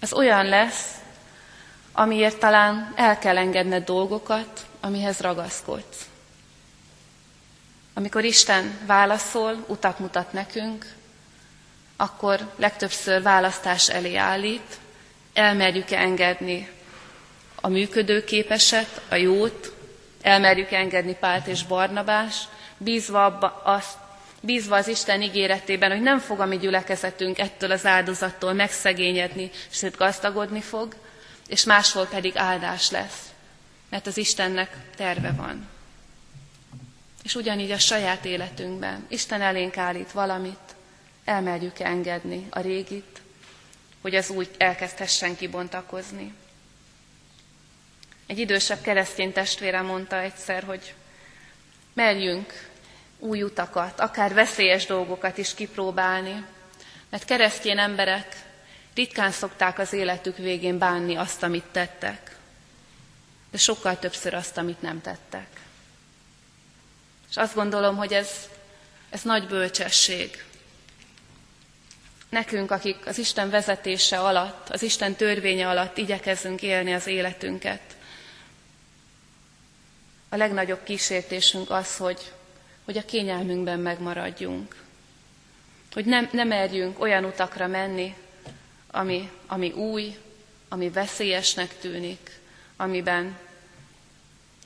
Az 0.00 0.12
olyan 0.12 0.46
lesz, 0.46 0.94
amiért 1.92 2.38
talán 2.38 2.92
el 2.96 3.18
kell 3.18 3.36
engedned 3.36 3.84
dolgokat, 3.84 4.66
amihez 4.80 5.20
ragaszkodsz. 5.20 6.08
Amikor 7.94 8.24
Isten 8.24 8.78
válaszol, 8.86 9.64
utat 9.66 9.98
mutat 9.98 10.32
nekünk, 10.32 10.86
akkor 11.96 12.52
legtöbbször 12.56 13.22
választás 13.22 13.88
elé 13.88 14.14
állít, 14.14 14.78
elmerjük-e 15.32 15.98
engedni 15.98 16.70
a 17.54 17.68
működőképeset, 17.68 19.00
a 19.08 19.14
jót, 19.14 19.72
elmerjük 20.22 20.72
engedni 20.72 21.14
Pált 21.14 21.46
és 21.46 21.64
Barnabás, 21.64 22.48
bízva, 22.76 23.24
abba, 23.24 23.60
azt, 23.64 23.96
bízva 24.40 24.76
az 24.76 24.88
Isten 24.88 25.22
ígéretében, 25.22 25.90
hogy 25.90 26.00
nem 26.00 26.18
fog 26.18 26.40
a 26.40 26.46
mi 26.46 26.58
gyülekezetünk 26.58 27.38
ettől 27.38 27.70
az 27.70 27.86
áldozattól 27.86 28.52
megszegényedni, 28.52 29.50
sőt 29.70 29.96
gazdagodni 29.96 30.60
fog, 30.60 30.94
és 31.48 31.64
máshol 31.64 32.06
pedig 32.06 32.36
áldás 32.36 32.90
lesz, 32.90 33.22
mert 33.88 34.06
az 34.06 34.16
Istennek 34.16 34.76
terve 34.96 35.32
van. 35.32 35.68
És 37.22 37.34
ugyanígy 37.34 37.70
a 37.70 37.78
saját 37.78 38.24
életünkben 38.24 39.06
Isten 39.08 39.40
elénk 39.40 39.76
állít 39.76 40.12
valamit, 40.12 40.76
elmerjük 41.24 41.78
engedni 41.78 42.46
a 42.50 42.60
régit, 42.60 43.20
hogy 44.00 44.14
az 44.14 44.30
úgy 44.30 44.50
elkezdhessen 44.58 45.36
kibontakozni. 45.36 46.34
Egy 48.26 48.38
idősebb 48.38 48.80
keresztény 48.80 49.32
testvére 49.32 49.80
mondta 49.80 50.20
egyszer, 50.20 50.62
hogy 50.62 50.94
merjünk 51.92 52.67
új 53.18 53.42
utakat, 53.42 54.00
akár 54.00 54.34
veszélyes 54.34 54.86
dolgokat 54.86 55.38
is 55.38 55.54
kipróbálni, 55.54 56.44
mert 57.10 57.24
keresztény 57.24 57.78
emberek 57.78 58.36
ritkán 58.94 59.30
szokták 59.30 59.78
az 59.78 59.92
életük 59.92 60.36
végén 60.36 60.78
bánni 60.78 61.16
azt, 61.16 61.42
amit 61.42 61.64
tettek, 61.72 62.36
de 63.50 63.58
sokkal 63.58 63.98
többször 63.98 64.34
azt, 64.34 64.56
amit 64.56 64.82
nem 64.82 65.00
tettek. 65.00 65.48
És 67.30 67.36
azt 67.36 67.54
gondolom, 67.54 67.96
hogy 67.96 68.12
ez, 68.12 68.30
ez 69.10 69.22
nagy 69.22 69.46
bölcsesség, 69.46 70.44
Nekünk, 72.28 72.70
akik 72.70 73.06
az 73.06 73.18
Isten 73.18 73.50
vezetése 73.50 74.20
alatt, 74.20 74.68
az 74.68 74.82
Isten 74.82 75.14
törvénye 75.14 75.68
alatt 75.68 75.96
igyekezzünk 75.96 76.62
élni 76.62 76.94
az 76.94 77.06
életünket. 77.06 77.80
A 80.28 80.36
legnagyobb 80.36 80.82
kísértésünk 80.82 81.70
az, 81.70 81.96
hogy, 81.96 82.32
hogy 82.88 82.96
a 82.96 83.04
kényelmünkben 83.04 83.78
megmaradjunk. 83.78 84.84
Hogy 85.92 86.04
nem, 86.04 86.28
nem 86.32 86.48
merjünk 86.48 87.00
olyan 87.00 87.24
utakra 87.24 87.66
menni, 87.66 88.14
ami, 88.90 89.30
ami 89.46 89.70
új, 89.70 90.16
ami 90.68 90.90
veszélyesnek 90.90 91.78
tűnik, 91.78 92.40
amiben, 92.76 93.38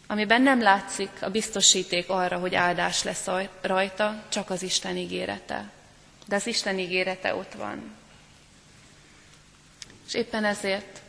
amiben 0.07 0.43
nem 0.43 0.63
látszik 0.63 1.11
a 1.21 1.31
biztosíték 1.31 2.09
arra, 2.09 2.39
hogy 2.39 2.55
áldás 2.55 3.03
lesz 3.03 3.27
rajta, 3.61 4.23
csak 4.29 4.51
az 4.51 4.63
Isten 4.63 4.97
ígérete 4.97 5.71
de 6.27 6.35
az 6.35 6.47
Isten 6.47 6.79
ígérete 6.79 7.35
ott 7.35 7.53
van. 7.53 7.95
És 10.07 10.15
éppen 10.15 10.45
ezért 10.45 11.01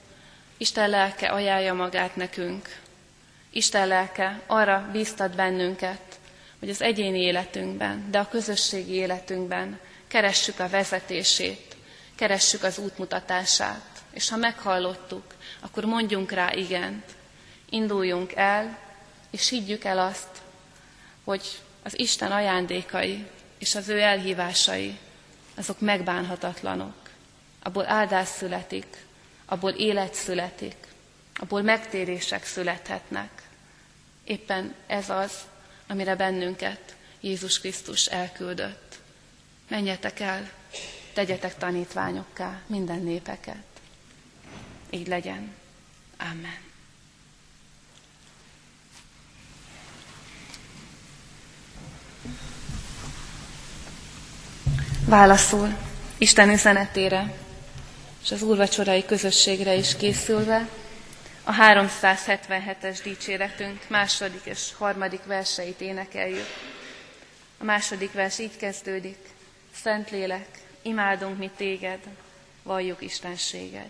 Isten 0.58 0.90
lelke 0.90 1.28
ajánlja 1.28 1.74
magát 1.74 2.16
nekünk. 2.16 2.80
Isten 3.50 3.88
lelke 3.88 4.42
arra 4.48 4.90
bíztat 4.92 5.36
bennünket, 5.36 6.13
hogy 6.64 6.72
az 6.72 6.82
egyéni 6.82 7.20
életünkben, 7.20 8.12
de 8.12 8.20
a 8.20 8.28
közösségi 8.28 8.94
életünkben 8.94 9.80
keressük 10.08 10.60
a 10.60 10.70
vezetését, 10.70 11.76
keressük 12.16 12.64
az 12.64 12.78
útmutatását. 12.78 14.04
És 14.12 14.30
ha 14.30 14.36
meghallottuk, 14.36 15.24
akkor 15.60 15.86
mondjunk 15.86 16.32
rá 16.32 16.54
igent, 16.54 17.04
induljunk 17.70 18.34
el, 18.36 18.80
és 19.32 19.50
higgyük 19.50 19.84
el 19.84 20.00
azt, 20.00 20.28
hogy 21.24 21.60
az 21.84 22.00
Isten 22.00 22.32
ajándékai 22.32 23.26
és 23.58 23.76
az 23.76 23.90
ő 23.90 24.00
elhívásai, 24.00 24.98
azok 25.56 25.80
megbánhatatlanok. 25.80 27.10
Abból 27.64 27.88
áldás 27.88 28.28
születik, 28.28 29.06
abból 29.46 29.72
élet 29.72 30.14
születik, 30.14 30.78
abból 31.36 31.62
megtérések 31.62 32.46
születhetnek. 32.46 33.42
Éppen 34.24 34.74
ez 34.88 35.10
az, 35.10 35.32
amire 35.94 36.16
bennünket 36.16 36.96
Jézus 37.22 37.60
Krisztus 37.60 38.06
elküldött. 38.06 39.00
Menjetek 39.68 40.20
el, 40.20 40.50
tegyetek 41.14 41.58
tanítványokká 41.58 42.62
minden 42.68 43.00
népeket. 43.00 43.64
Így 44.90 45.08
legyen. 45.08 45.54
Amen. 46.18 46.58
Válaszul 55.06 55.78
Isten 56.18 56.50
üzenetére 56.50 57.34
és 58.24 58.32
az 58.32 58.42
úrvacsorai 58.42 59.06
közösségre 59.06 59.76
is 59.76 59.96
készülve 59.96 60.70
a 61.44 61.52
377-es 61.52 63.00
dicséretünk 63.04 63.90
második 63.90 64.42
és 64.44 64.74
harmadik 64.78 65.24
verseit 65.26 65.82
énekeljük. 65.82 66.48
A 67.58 67.64
második 67.64 68.14
vers 68.14 68.40
így 68.40 68.58
kezdődik. 68.58 69.18
Szentlélek, 69.74 70.48
imádunk 70.82 71.38
mi 71.38 71.50
téged, 71.56 72.00
valljuk 72.64 73.02
Istenséged. 73.02 73.90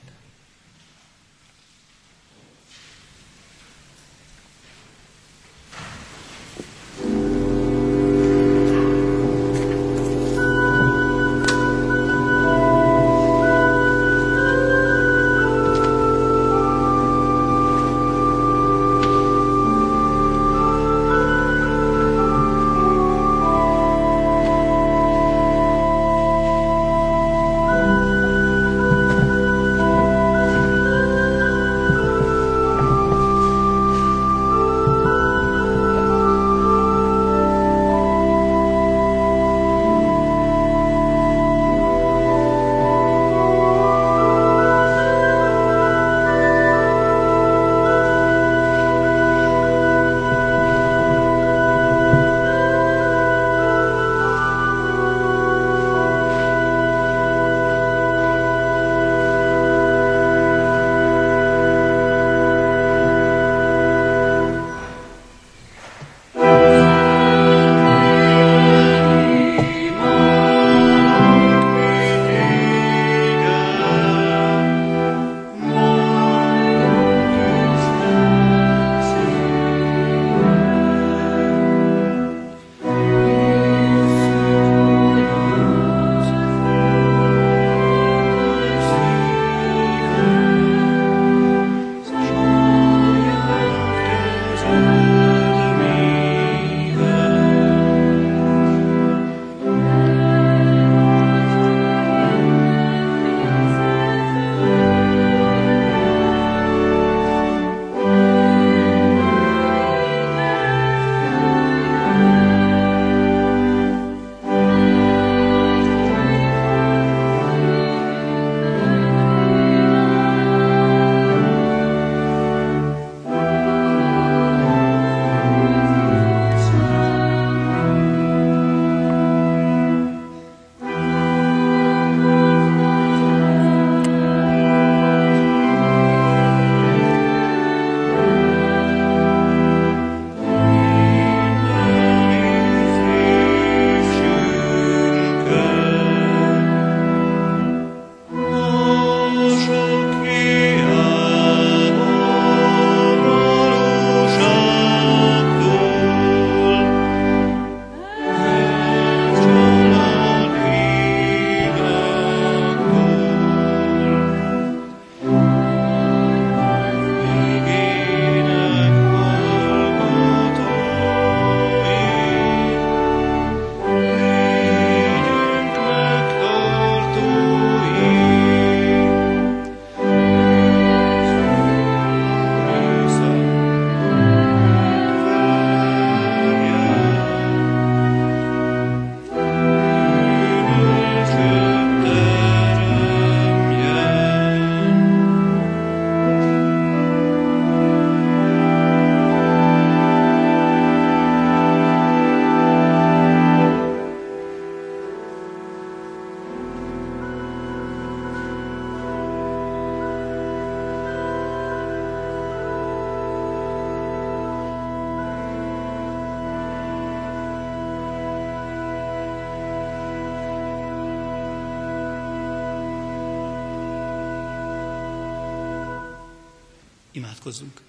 Imádkozzunk. 227.44 227.82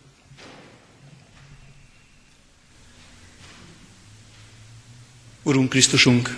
Urunk 5.42 5.68
Krisztusunk, 5.68 6.36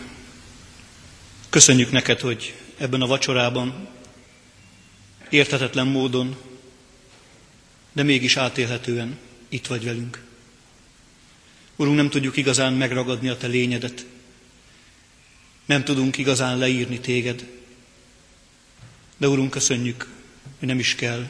köszönjük 1.48 1.90
neked, 1.90 2.20
hogy 2.20 2.54
ebben 2.78 3.00
a 3.00 3.06
vacsorában 3.06 3.88
értetetlen 5.30 5.86
módon, 5.86 6.36
de 7.92 8.02
mégis 8.02 8.36
átélhetően 8.36 9.18
itt 9.48 9.66
vagy 9.66 9.84
velünk. 9.84 10.24
Urunk, 11.76 11.96
nem 11.96 12.10
tudjuk 12.10 12.36
igazán 12.36 12.72
megragadni 12.72 13.28
a 13.28 13.36
te 13.36 13.46
lényedet, 13.46 14.06
nem 15.64 15.84
tudunk 15.84 16.18
igazán 16.18 16.58
leírni 16.58 17.00
téged, 17.00 17.48
de 19.16 19.28
Urunk, 19.28 19.50
köszönjük, 19.50 20.08
hogy 20.58 20.68
nem 20.68 20.78
is 20.78 20.94
kell, 20.94 21.28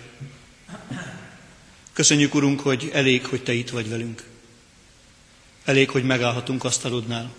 Köszönjük, 1.97 2.35
Urunk, 2.35 2.61
hogy 2.61 2.91
elég, 2.93 3.27
hogy 3.27 3.43
Te 3.43 3.53
itt 3.53 3.71
vagy 3.71 3.89
velünk. 3.89 4.25
Elég, 5.65 5.91
hogy 5.91 6.05
megállhatunk 6.05 6.65
asztalodnál. 6.65 7.33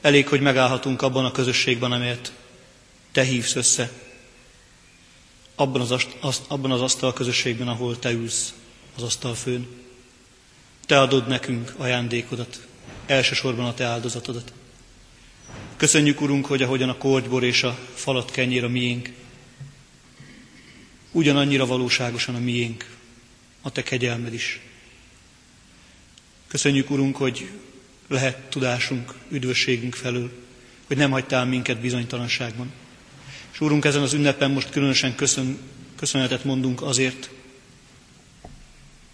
Elég, 0.00 0.28
hogy 0.28 0.40
megállhatunk 0.40 1.02
abban 1.02 1.24
a 1.24 1.30
közösségben, 1.30 1.92
amelyet 1.92 2.32
te 3.12 3.22
hívsz 3.22 3.54
össze. 3.54 3.90
Abban 5.54 5.80
az, 5.80 5.90
ast, 5.90 6.44
abban 6.48 6.70
az 6.70 6.80
asztal 6.80 7.12
közösségben, 7.12 7.68
ahol 7.68 7.98
te 7.98 8.10
ülsz 8.10 8.54
az 8.96 9.02
asztal 9.02 9.34
főn. 9.34 9.66
Te 10.86 11.00
adod 11.00 11.26
nekünk 11.26 11.74
ajándékodat, 11.76 12.66
elsősorban 13.06 13.66
a 13.66 13.74
te 13.74 13.84
áldozatodat. 13.84 14.52
Köszönjük, 15.76 16.20
Urunk, 16.20 16.46
hogy 16.46 16.62
ahogyan 16.62 16.88
a 16.88 16.98
korgybor 16.98 17.44
és 17.44 17.62
a 17.62 17.78
falat 17.94 18.30
kenyér 18.30 18.64
a 18.64 18.68
miénk, 18.68 19.12
ugyanannyira 21.12 21.66
valóságosan 21.66 22.34
a 22.34 22.38
miénk, 22.38 22.97
a 23.62 23.70
te 23.70 23.82
kegyelmed 23.82 24.34
is. 24.34 24.60
Köszönjük, 26.48 26.90
Urunk, 26.90 27.16
hogy 27.16 27.50
lehet 28.08 28.36
tudásunk, 28.36 29.14
üdvösségünk 29.30 29.94
felől, 29.94 30.32
hogy 30.86 30.96
nem 30.96 31.10
hagytál 31.10 31.44
minket 31.44 31.80
bizonytalanságban. 31.80 32.72
És 33.52 33.60
Úrunk, 33.60 33.84
ezen 33.84 34.02
az 34.02 34.12
ünnepen 34.12 34.50
most 34.50 34.70
különösen 34.70 35.14
köszön, 35.14 35.58
köszönetet 35.96 36.44
mondunk 36.44 36.82
azért, 36.82 37.30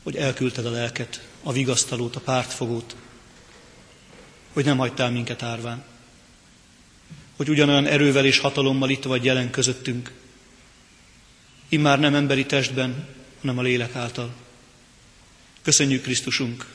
hogy 0.02 0.16
elküldted 0.16 0.66
a 0.66 0.70
lelket, 0.70 1.28
a 1.42 1.52
vigasztalót, 1.52 2.16
a 2.16 2.20
pártfogót, 2.20 2.96
hogy 4.52 4.64
nem 4.64 4.78
hagytál 4.78 5.10
minket 5.10 5.42
árván. 5.42 5.84
Hogy 7.36 7.48
ugyanolyan 7.48 7.86
erővel 7.86 8.24
és 8.24 8.38
hatalommal 8.38 8.90
itt 8.90 9.02
vagy 9.04 9.24
jelen 9.24 9.50
közöttünk, 9.50 10.12
immár 11.68 12.00
nem 12.00 12.14
emberi 12.14 12.46
testben, 12.46 13.06
hanem 13.44 13.58
a 13.58 13.62
lélek 13.62 13.94
által. 13.94 14.34
Köszönjük 15.62 16.02
Krisztusunk, 16.02 16.66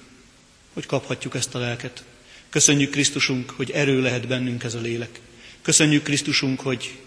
hogy 0.73 0.85
kaphatjuk 0.85 1.35
ezt 1.35 1.55
a 1.55 1.59
lelket. 1.59 2.03
Köszönjük 2.49 2.91
Krisztusunk, 2.91 3.49
hogy 3.49 3.71
erő 3.71 4.01
lehet 4.01 4.27
bennünk 4.27 4.63
ez 4.63 4.73
a 4.73 4.79
lélek. 4.79 5.19
Köszönjük 5.61 6.03
Krisztusunk, 6.03 6.59
hogy 6.59 6.99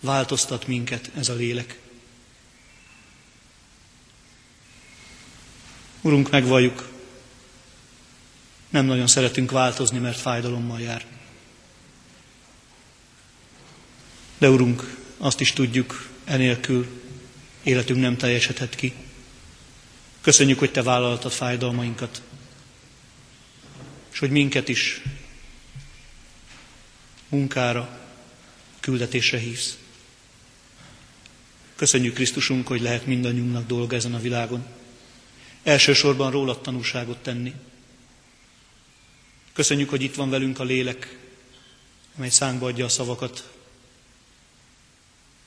változtat 0.00 0.66
minket 0.66 1.10
ez 1.16 1.28
a 1.28 1.34
lélek. 1.34 1.78
Urunk, 6.00 6.30
megvalljuk, 6.30 6.88
nem 8.68 8.84
nagyon 8.84 9.06
szeretünk 9.06 9.50
változni, 9.50 9.98
mert 9.98 10.18
fájdalommal 10.18 10.80
jár. 10.80 11.06
De 14.38 14.50
Urunk, 14.50 14.96
azt 15.18 15.40
is 15.40 15.52
tudjuk, 15.52 16.08
enélkül 16.24 17.07
életünk 17.68 18.00
nem 18.00 18.16
teljesedhet 18.16 18.74
ki. 18.74 18.92
Köszönjük, 20.20 20.58
hogy 20.58 20.70
Te 20.70 20.82
vállaltad 20.82 21.32
fájdalmainkat, 21.32 22.22
és 24.12 24.18
hogy 24.18 24.30
minket 24.30 24.68
is 24.68 25.02
munkára, 27.28 27.98
küldetésre 28.80 29.38
hívsz. 29.38 29.78
Köszönjük 31.76 32.14
Krisztusunk, 32.14 32.66
hogy 32.66 32.80
lehet 32.80 33.06
mindannyiunknak 33.06 33.66
dolga 33.66 33.96
ezen 33.96 34.14
a 34.14 34.20
világon. 34.20 34.66
Elsősorban 35.62 36.30
rólad 36.30 36.60
tanúságot 36.60 37.18
tenni. 37.18 37.54
Köszönjük, 39.52 39.88
hogy 39.88 40.02
itt 40.02 40.14
van 40.14 40.30
velünk 40.30 40.58
a 40.58 40.64
lélek, 40.64 41.18
amely 42.16 42.30
szánkba 42.30 42.66
adja 42.66 42.84
a 42.84 42.88
szavakat, 42.88 43.52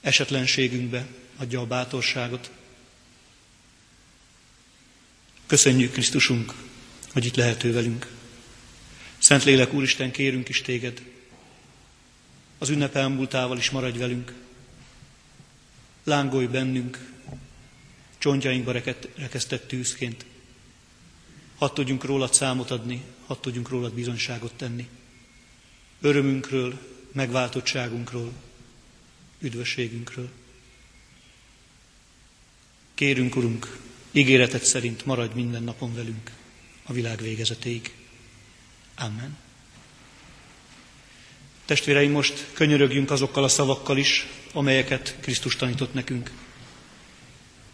esetlenségünkbe 0.02 1.08
adja 1.42 1.60
a 1.60 1.66
bátorságot. 1.66 2.52
Köszönjük 5.46 5.92
Krisztusunk, 5.92 6.54
hogy 7.14 7.26
itt 7.26 7.36
lehető 7.36 7.74
velünk. 7.74 8.12
Szentlélek 9.18 9.74
Úristen, 9.74 10.12
kérünk 10.12 10.50
is 10.50 10.62
téged, 10.62 11.02
az 12.58 12.70
ünnep 12.70 12.96
elmúltával 12.96 13.58
is 13.58 13.70
maradj 13.70 13.98
velünk. 13.98 14.34
Lángolj 16.04 16.46
bennünk, 16.46 17.12
csontjainkba 18.18 18.72
rekesztett 19.16 19.68
tűzként. 19.68 20.26
Hadd 21.58 21.74
tudjunk 21.74 22.04
rólad 22.04 22.34
számot 22.34 22.72
adni, 22.72 23.04
hadd 23.26 23.38
tudjunk 23.42 23.70
rólad 23.70 23.94
bizonyságot 23.94 24.54
tenni. 24.54 24.88
Örömünkről, 26.02 26.80
megváltottságunkról, 27.12 28.32
üdvösségünkről. 29.40 30.30
Kérünk, 33.02 33.36
Urunk, 33.36 33.78
ígéretet 34.12 34.64
szerint 34.64 35.06
maradj 35.06 35.34
minden 35.36 35.64
napon 35.64 35.96
velünk 35.96 36.32
a 36.84 36.94
világ 36.94 37.22
végezetéig. 37.22 37.94
Amen. 38.96 39.38
Testvéreim, 41.66 42.12
most 42.12 42.48
könyörögjünk 42.54 43.12
azokkal 43.12 43.44
a 43.44 43.48
szavakkal 43.48 43.98
is, 43.98 44.28
amelyeket 44.54 45.16
Krisztus 45.20 45.56
tanított 45.56 45.94
nekünk. 45.94 46.32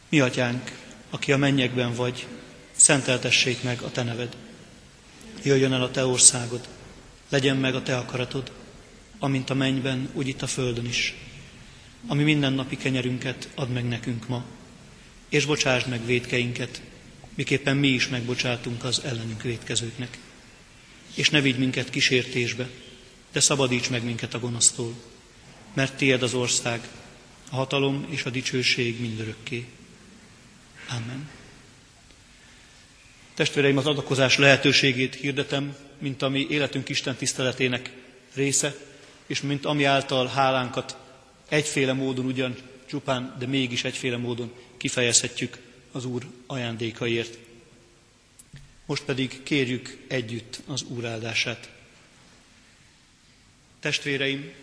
Mi 0.09 0.19
atyánk, 0.19 0.71
aki 1.09 1.31
a 1.31 1.37
mennyekben 1.37 1.93
vagy, 1.93 2.27
szenteltessék 2.71 3.63
meg 3.63 3.81
a 3.81 3.91
te 3.91 4.03
neved. 4.03 4.37
Jöjjön 5.43 5.73
el 5.73 5.83
a 5.83 5.91
te 5.91 6.05
országod, 6.05 6.67
legyen 7.29 7.57
meg 7.57 7.75
a 7.75 7.83
te 7.83 7.97
akaratod, 7.97 8.51
amint 9.19 9.49
a 9.49 9.53
mennyben, 9.53 10.09
úgy 10.13 10.27
itt 10.27 10.41
a 10.41 10.47
földön 10.47 10.85
is. 10.85 11.15
Ami 12.07 12.23
mindennapi 12.23 12.77
kenyerünket 12.77 13.49
add 13.55 13.69
meg 13.69 13.87
nekünk 13.87 14.27
ma, 14.27 14.45
és 15.29 15.45
bocsásd 15.45 15.87
meg 15.87 16.05
védkeinket, 16.05 16.81
miképpen 17.35 17.77
mi 17.77 17.87
is 17.87 18.07
megbocsátunk 18.07 18.83
az 18.83 19.01
ellenünk 19.03 19.41
védkezőknek. 19.41 20.17
És 21.13 21.29
ne 21.29 21.41
vigy 21.41 21.57
minket 21.57 21.89
kísértésbe, 21.89 22.69
de 23.31 23.39
szabadíts 23.39 23.89
meg 23.89 24.03
minket 24.03 24.33
a 24.33 24.39
gonosztól, 24.39 24.93
mert 25.73 25.97
tiéd 25.97 26.23
az 26.23 26.33
ország, 26.33 26.87
a 27.49 27.55
hatalom 27.55 28.07
és 28.09 28.23
a 28.23 28.29
dicsőség 28.29 28.99
mindörökké. 28.99 29.65
Amen. 30.89 31.29
Testvéreim, 33.33 33.77
az 33.77 33.85
adakozás 33.85 34.37
lehetőségét 34.37 35.15
hirdetem, 35.15 35.75
mint 35.99 36.21
ami 36.21 36.47
életünk 36.49 36.89
Isten 36.89 37.15
tiszteletének 37.15 37.91
része, 38.33 38.75
és 39.27 39.41
mint 39.41 39.65
ami 39.65 39.83
által 39.83 40.27
hálánkat 40.27 40.97
egyféle 41.49 41.93
módon 41.93 42.25
ugyan 42.25 42.55
csupán, 42.85 43.35
de 43.39 43.45
mégis 43.45 43.83
egyféle 43.83 44.17
módon 44.17 44.51
kifejezhetjük 44.77 45.57
az 45.91 46.05
Úr 46.05 46.25
ajándékaiért. 46.45 47.37
Most 48.85 49.03
pedig 49.03 49.43
kérjük 49.43 49.97
együtt 50.07 50.59
az 50.65 50.83
Úr 50.83 51.05
áldását. 51.05 51.69
Testvéreim, 53.79 54.53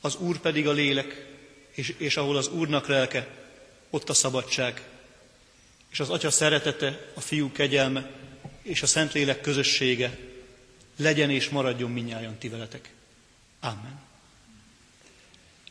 az 0.00 0.16
Úr 0.16 0.38
pedig 0.38 0.66
a 0.66 0.72
lélek, 0.72 1.26
és, 1.70 1.94
és 1.96 2.16
ahol 2.16 2.36
az 2.36 2.48
Úrnak 2.48 2.86
lelke, 2.86 3.28
ott 3.90 4.08
a 4.08 4.14
szabadság. 4.14 4.82
És 5.90 6.00
az 6.00 6.10
Atya 6.10 6.30
szeretete, 6.30 7.10
a 7.14 7.20
Fiú 7.20 7.52
kegyelme 7.52 8.10
és 8.62 8.82
a 8.82 8.86
Szentlélek 8.86 9.40
közössége 9.40 10.18
legyen 10.96 11.30
és 11.30 11.48
maradjon 11.48 11.90
minnyáján 11.90 12.38
ti 12.38 12.48
veletek. 12.48 12.90
Amen. 13.60 14.03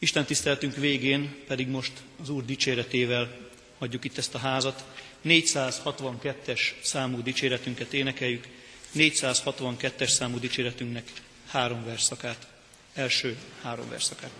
Isten 0.04 0.26
tiszteltünk 0.26 0.76
végén 0.76 1.36
pedig 1.48 1.68
most 1.68 1.92
az 2.22 2.30
Úr 2.30 2.46
dicséretével 2.46 3.38
adjuk 3.78 4.04
itt 4.04 4.18
ezt 4.18 4.36
a 4.36 4.38
házat. 4.38 4.84
462-es 5.26 6.60
számú 6.82 7.22
dicséretünket 7.22 7.94
énekeljük. 7.94 8.48
462-es 8.96 10.08
számú 10.08 10.40
dicséretünknek 10.40 11.12
három 11.48 11.86
verszakát. 11.86 12.48
Első 12.94 13.38
három 13.62 13.90
verszakát. 13.90 14.32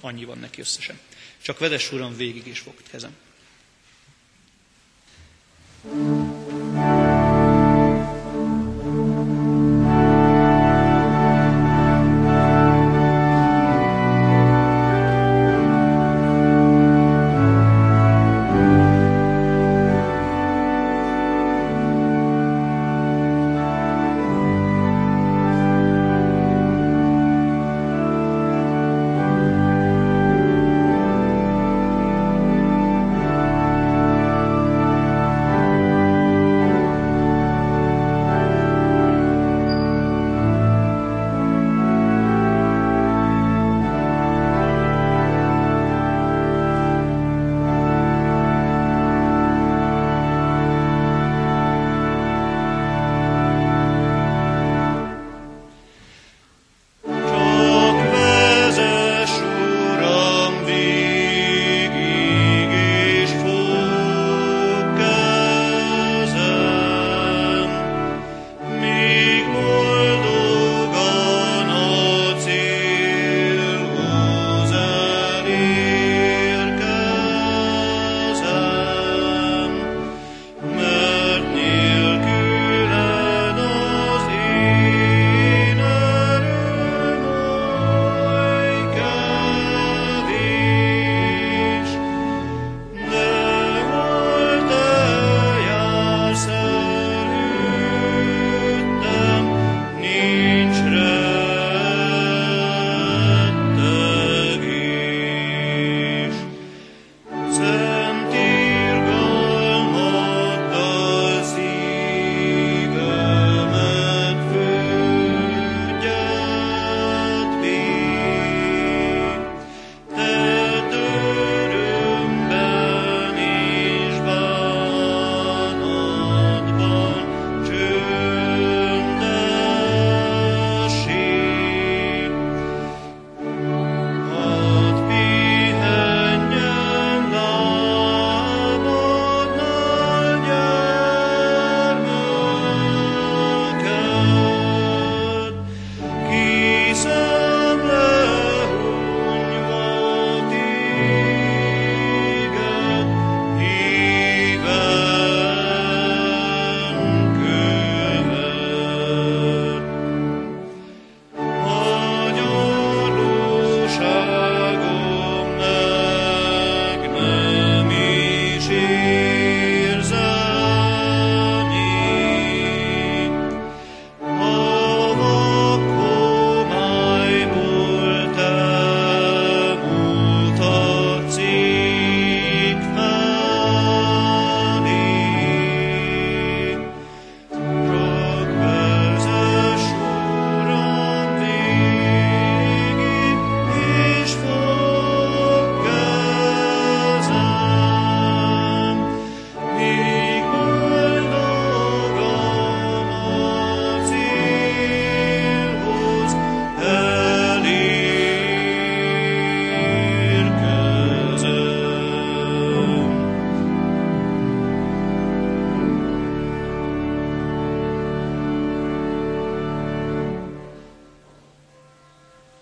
Annyi 0.00 0.24
van 0.24 0.38
neki 0.38 0.60
összesen. 0.60 0.98
Csak 1.42 1.58
vedes 1.58 1.92
uram 1.92 2.16
végig 2.16 2.46
és 2.46 2.58
fogd 2.58 2.88
kezem. 2.90 3.16
thank 5.82 6.08
you 6.08 6.17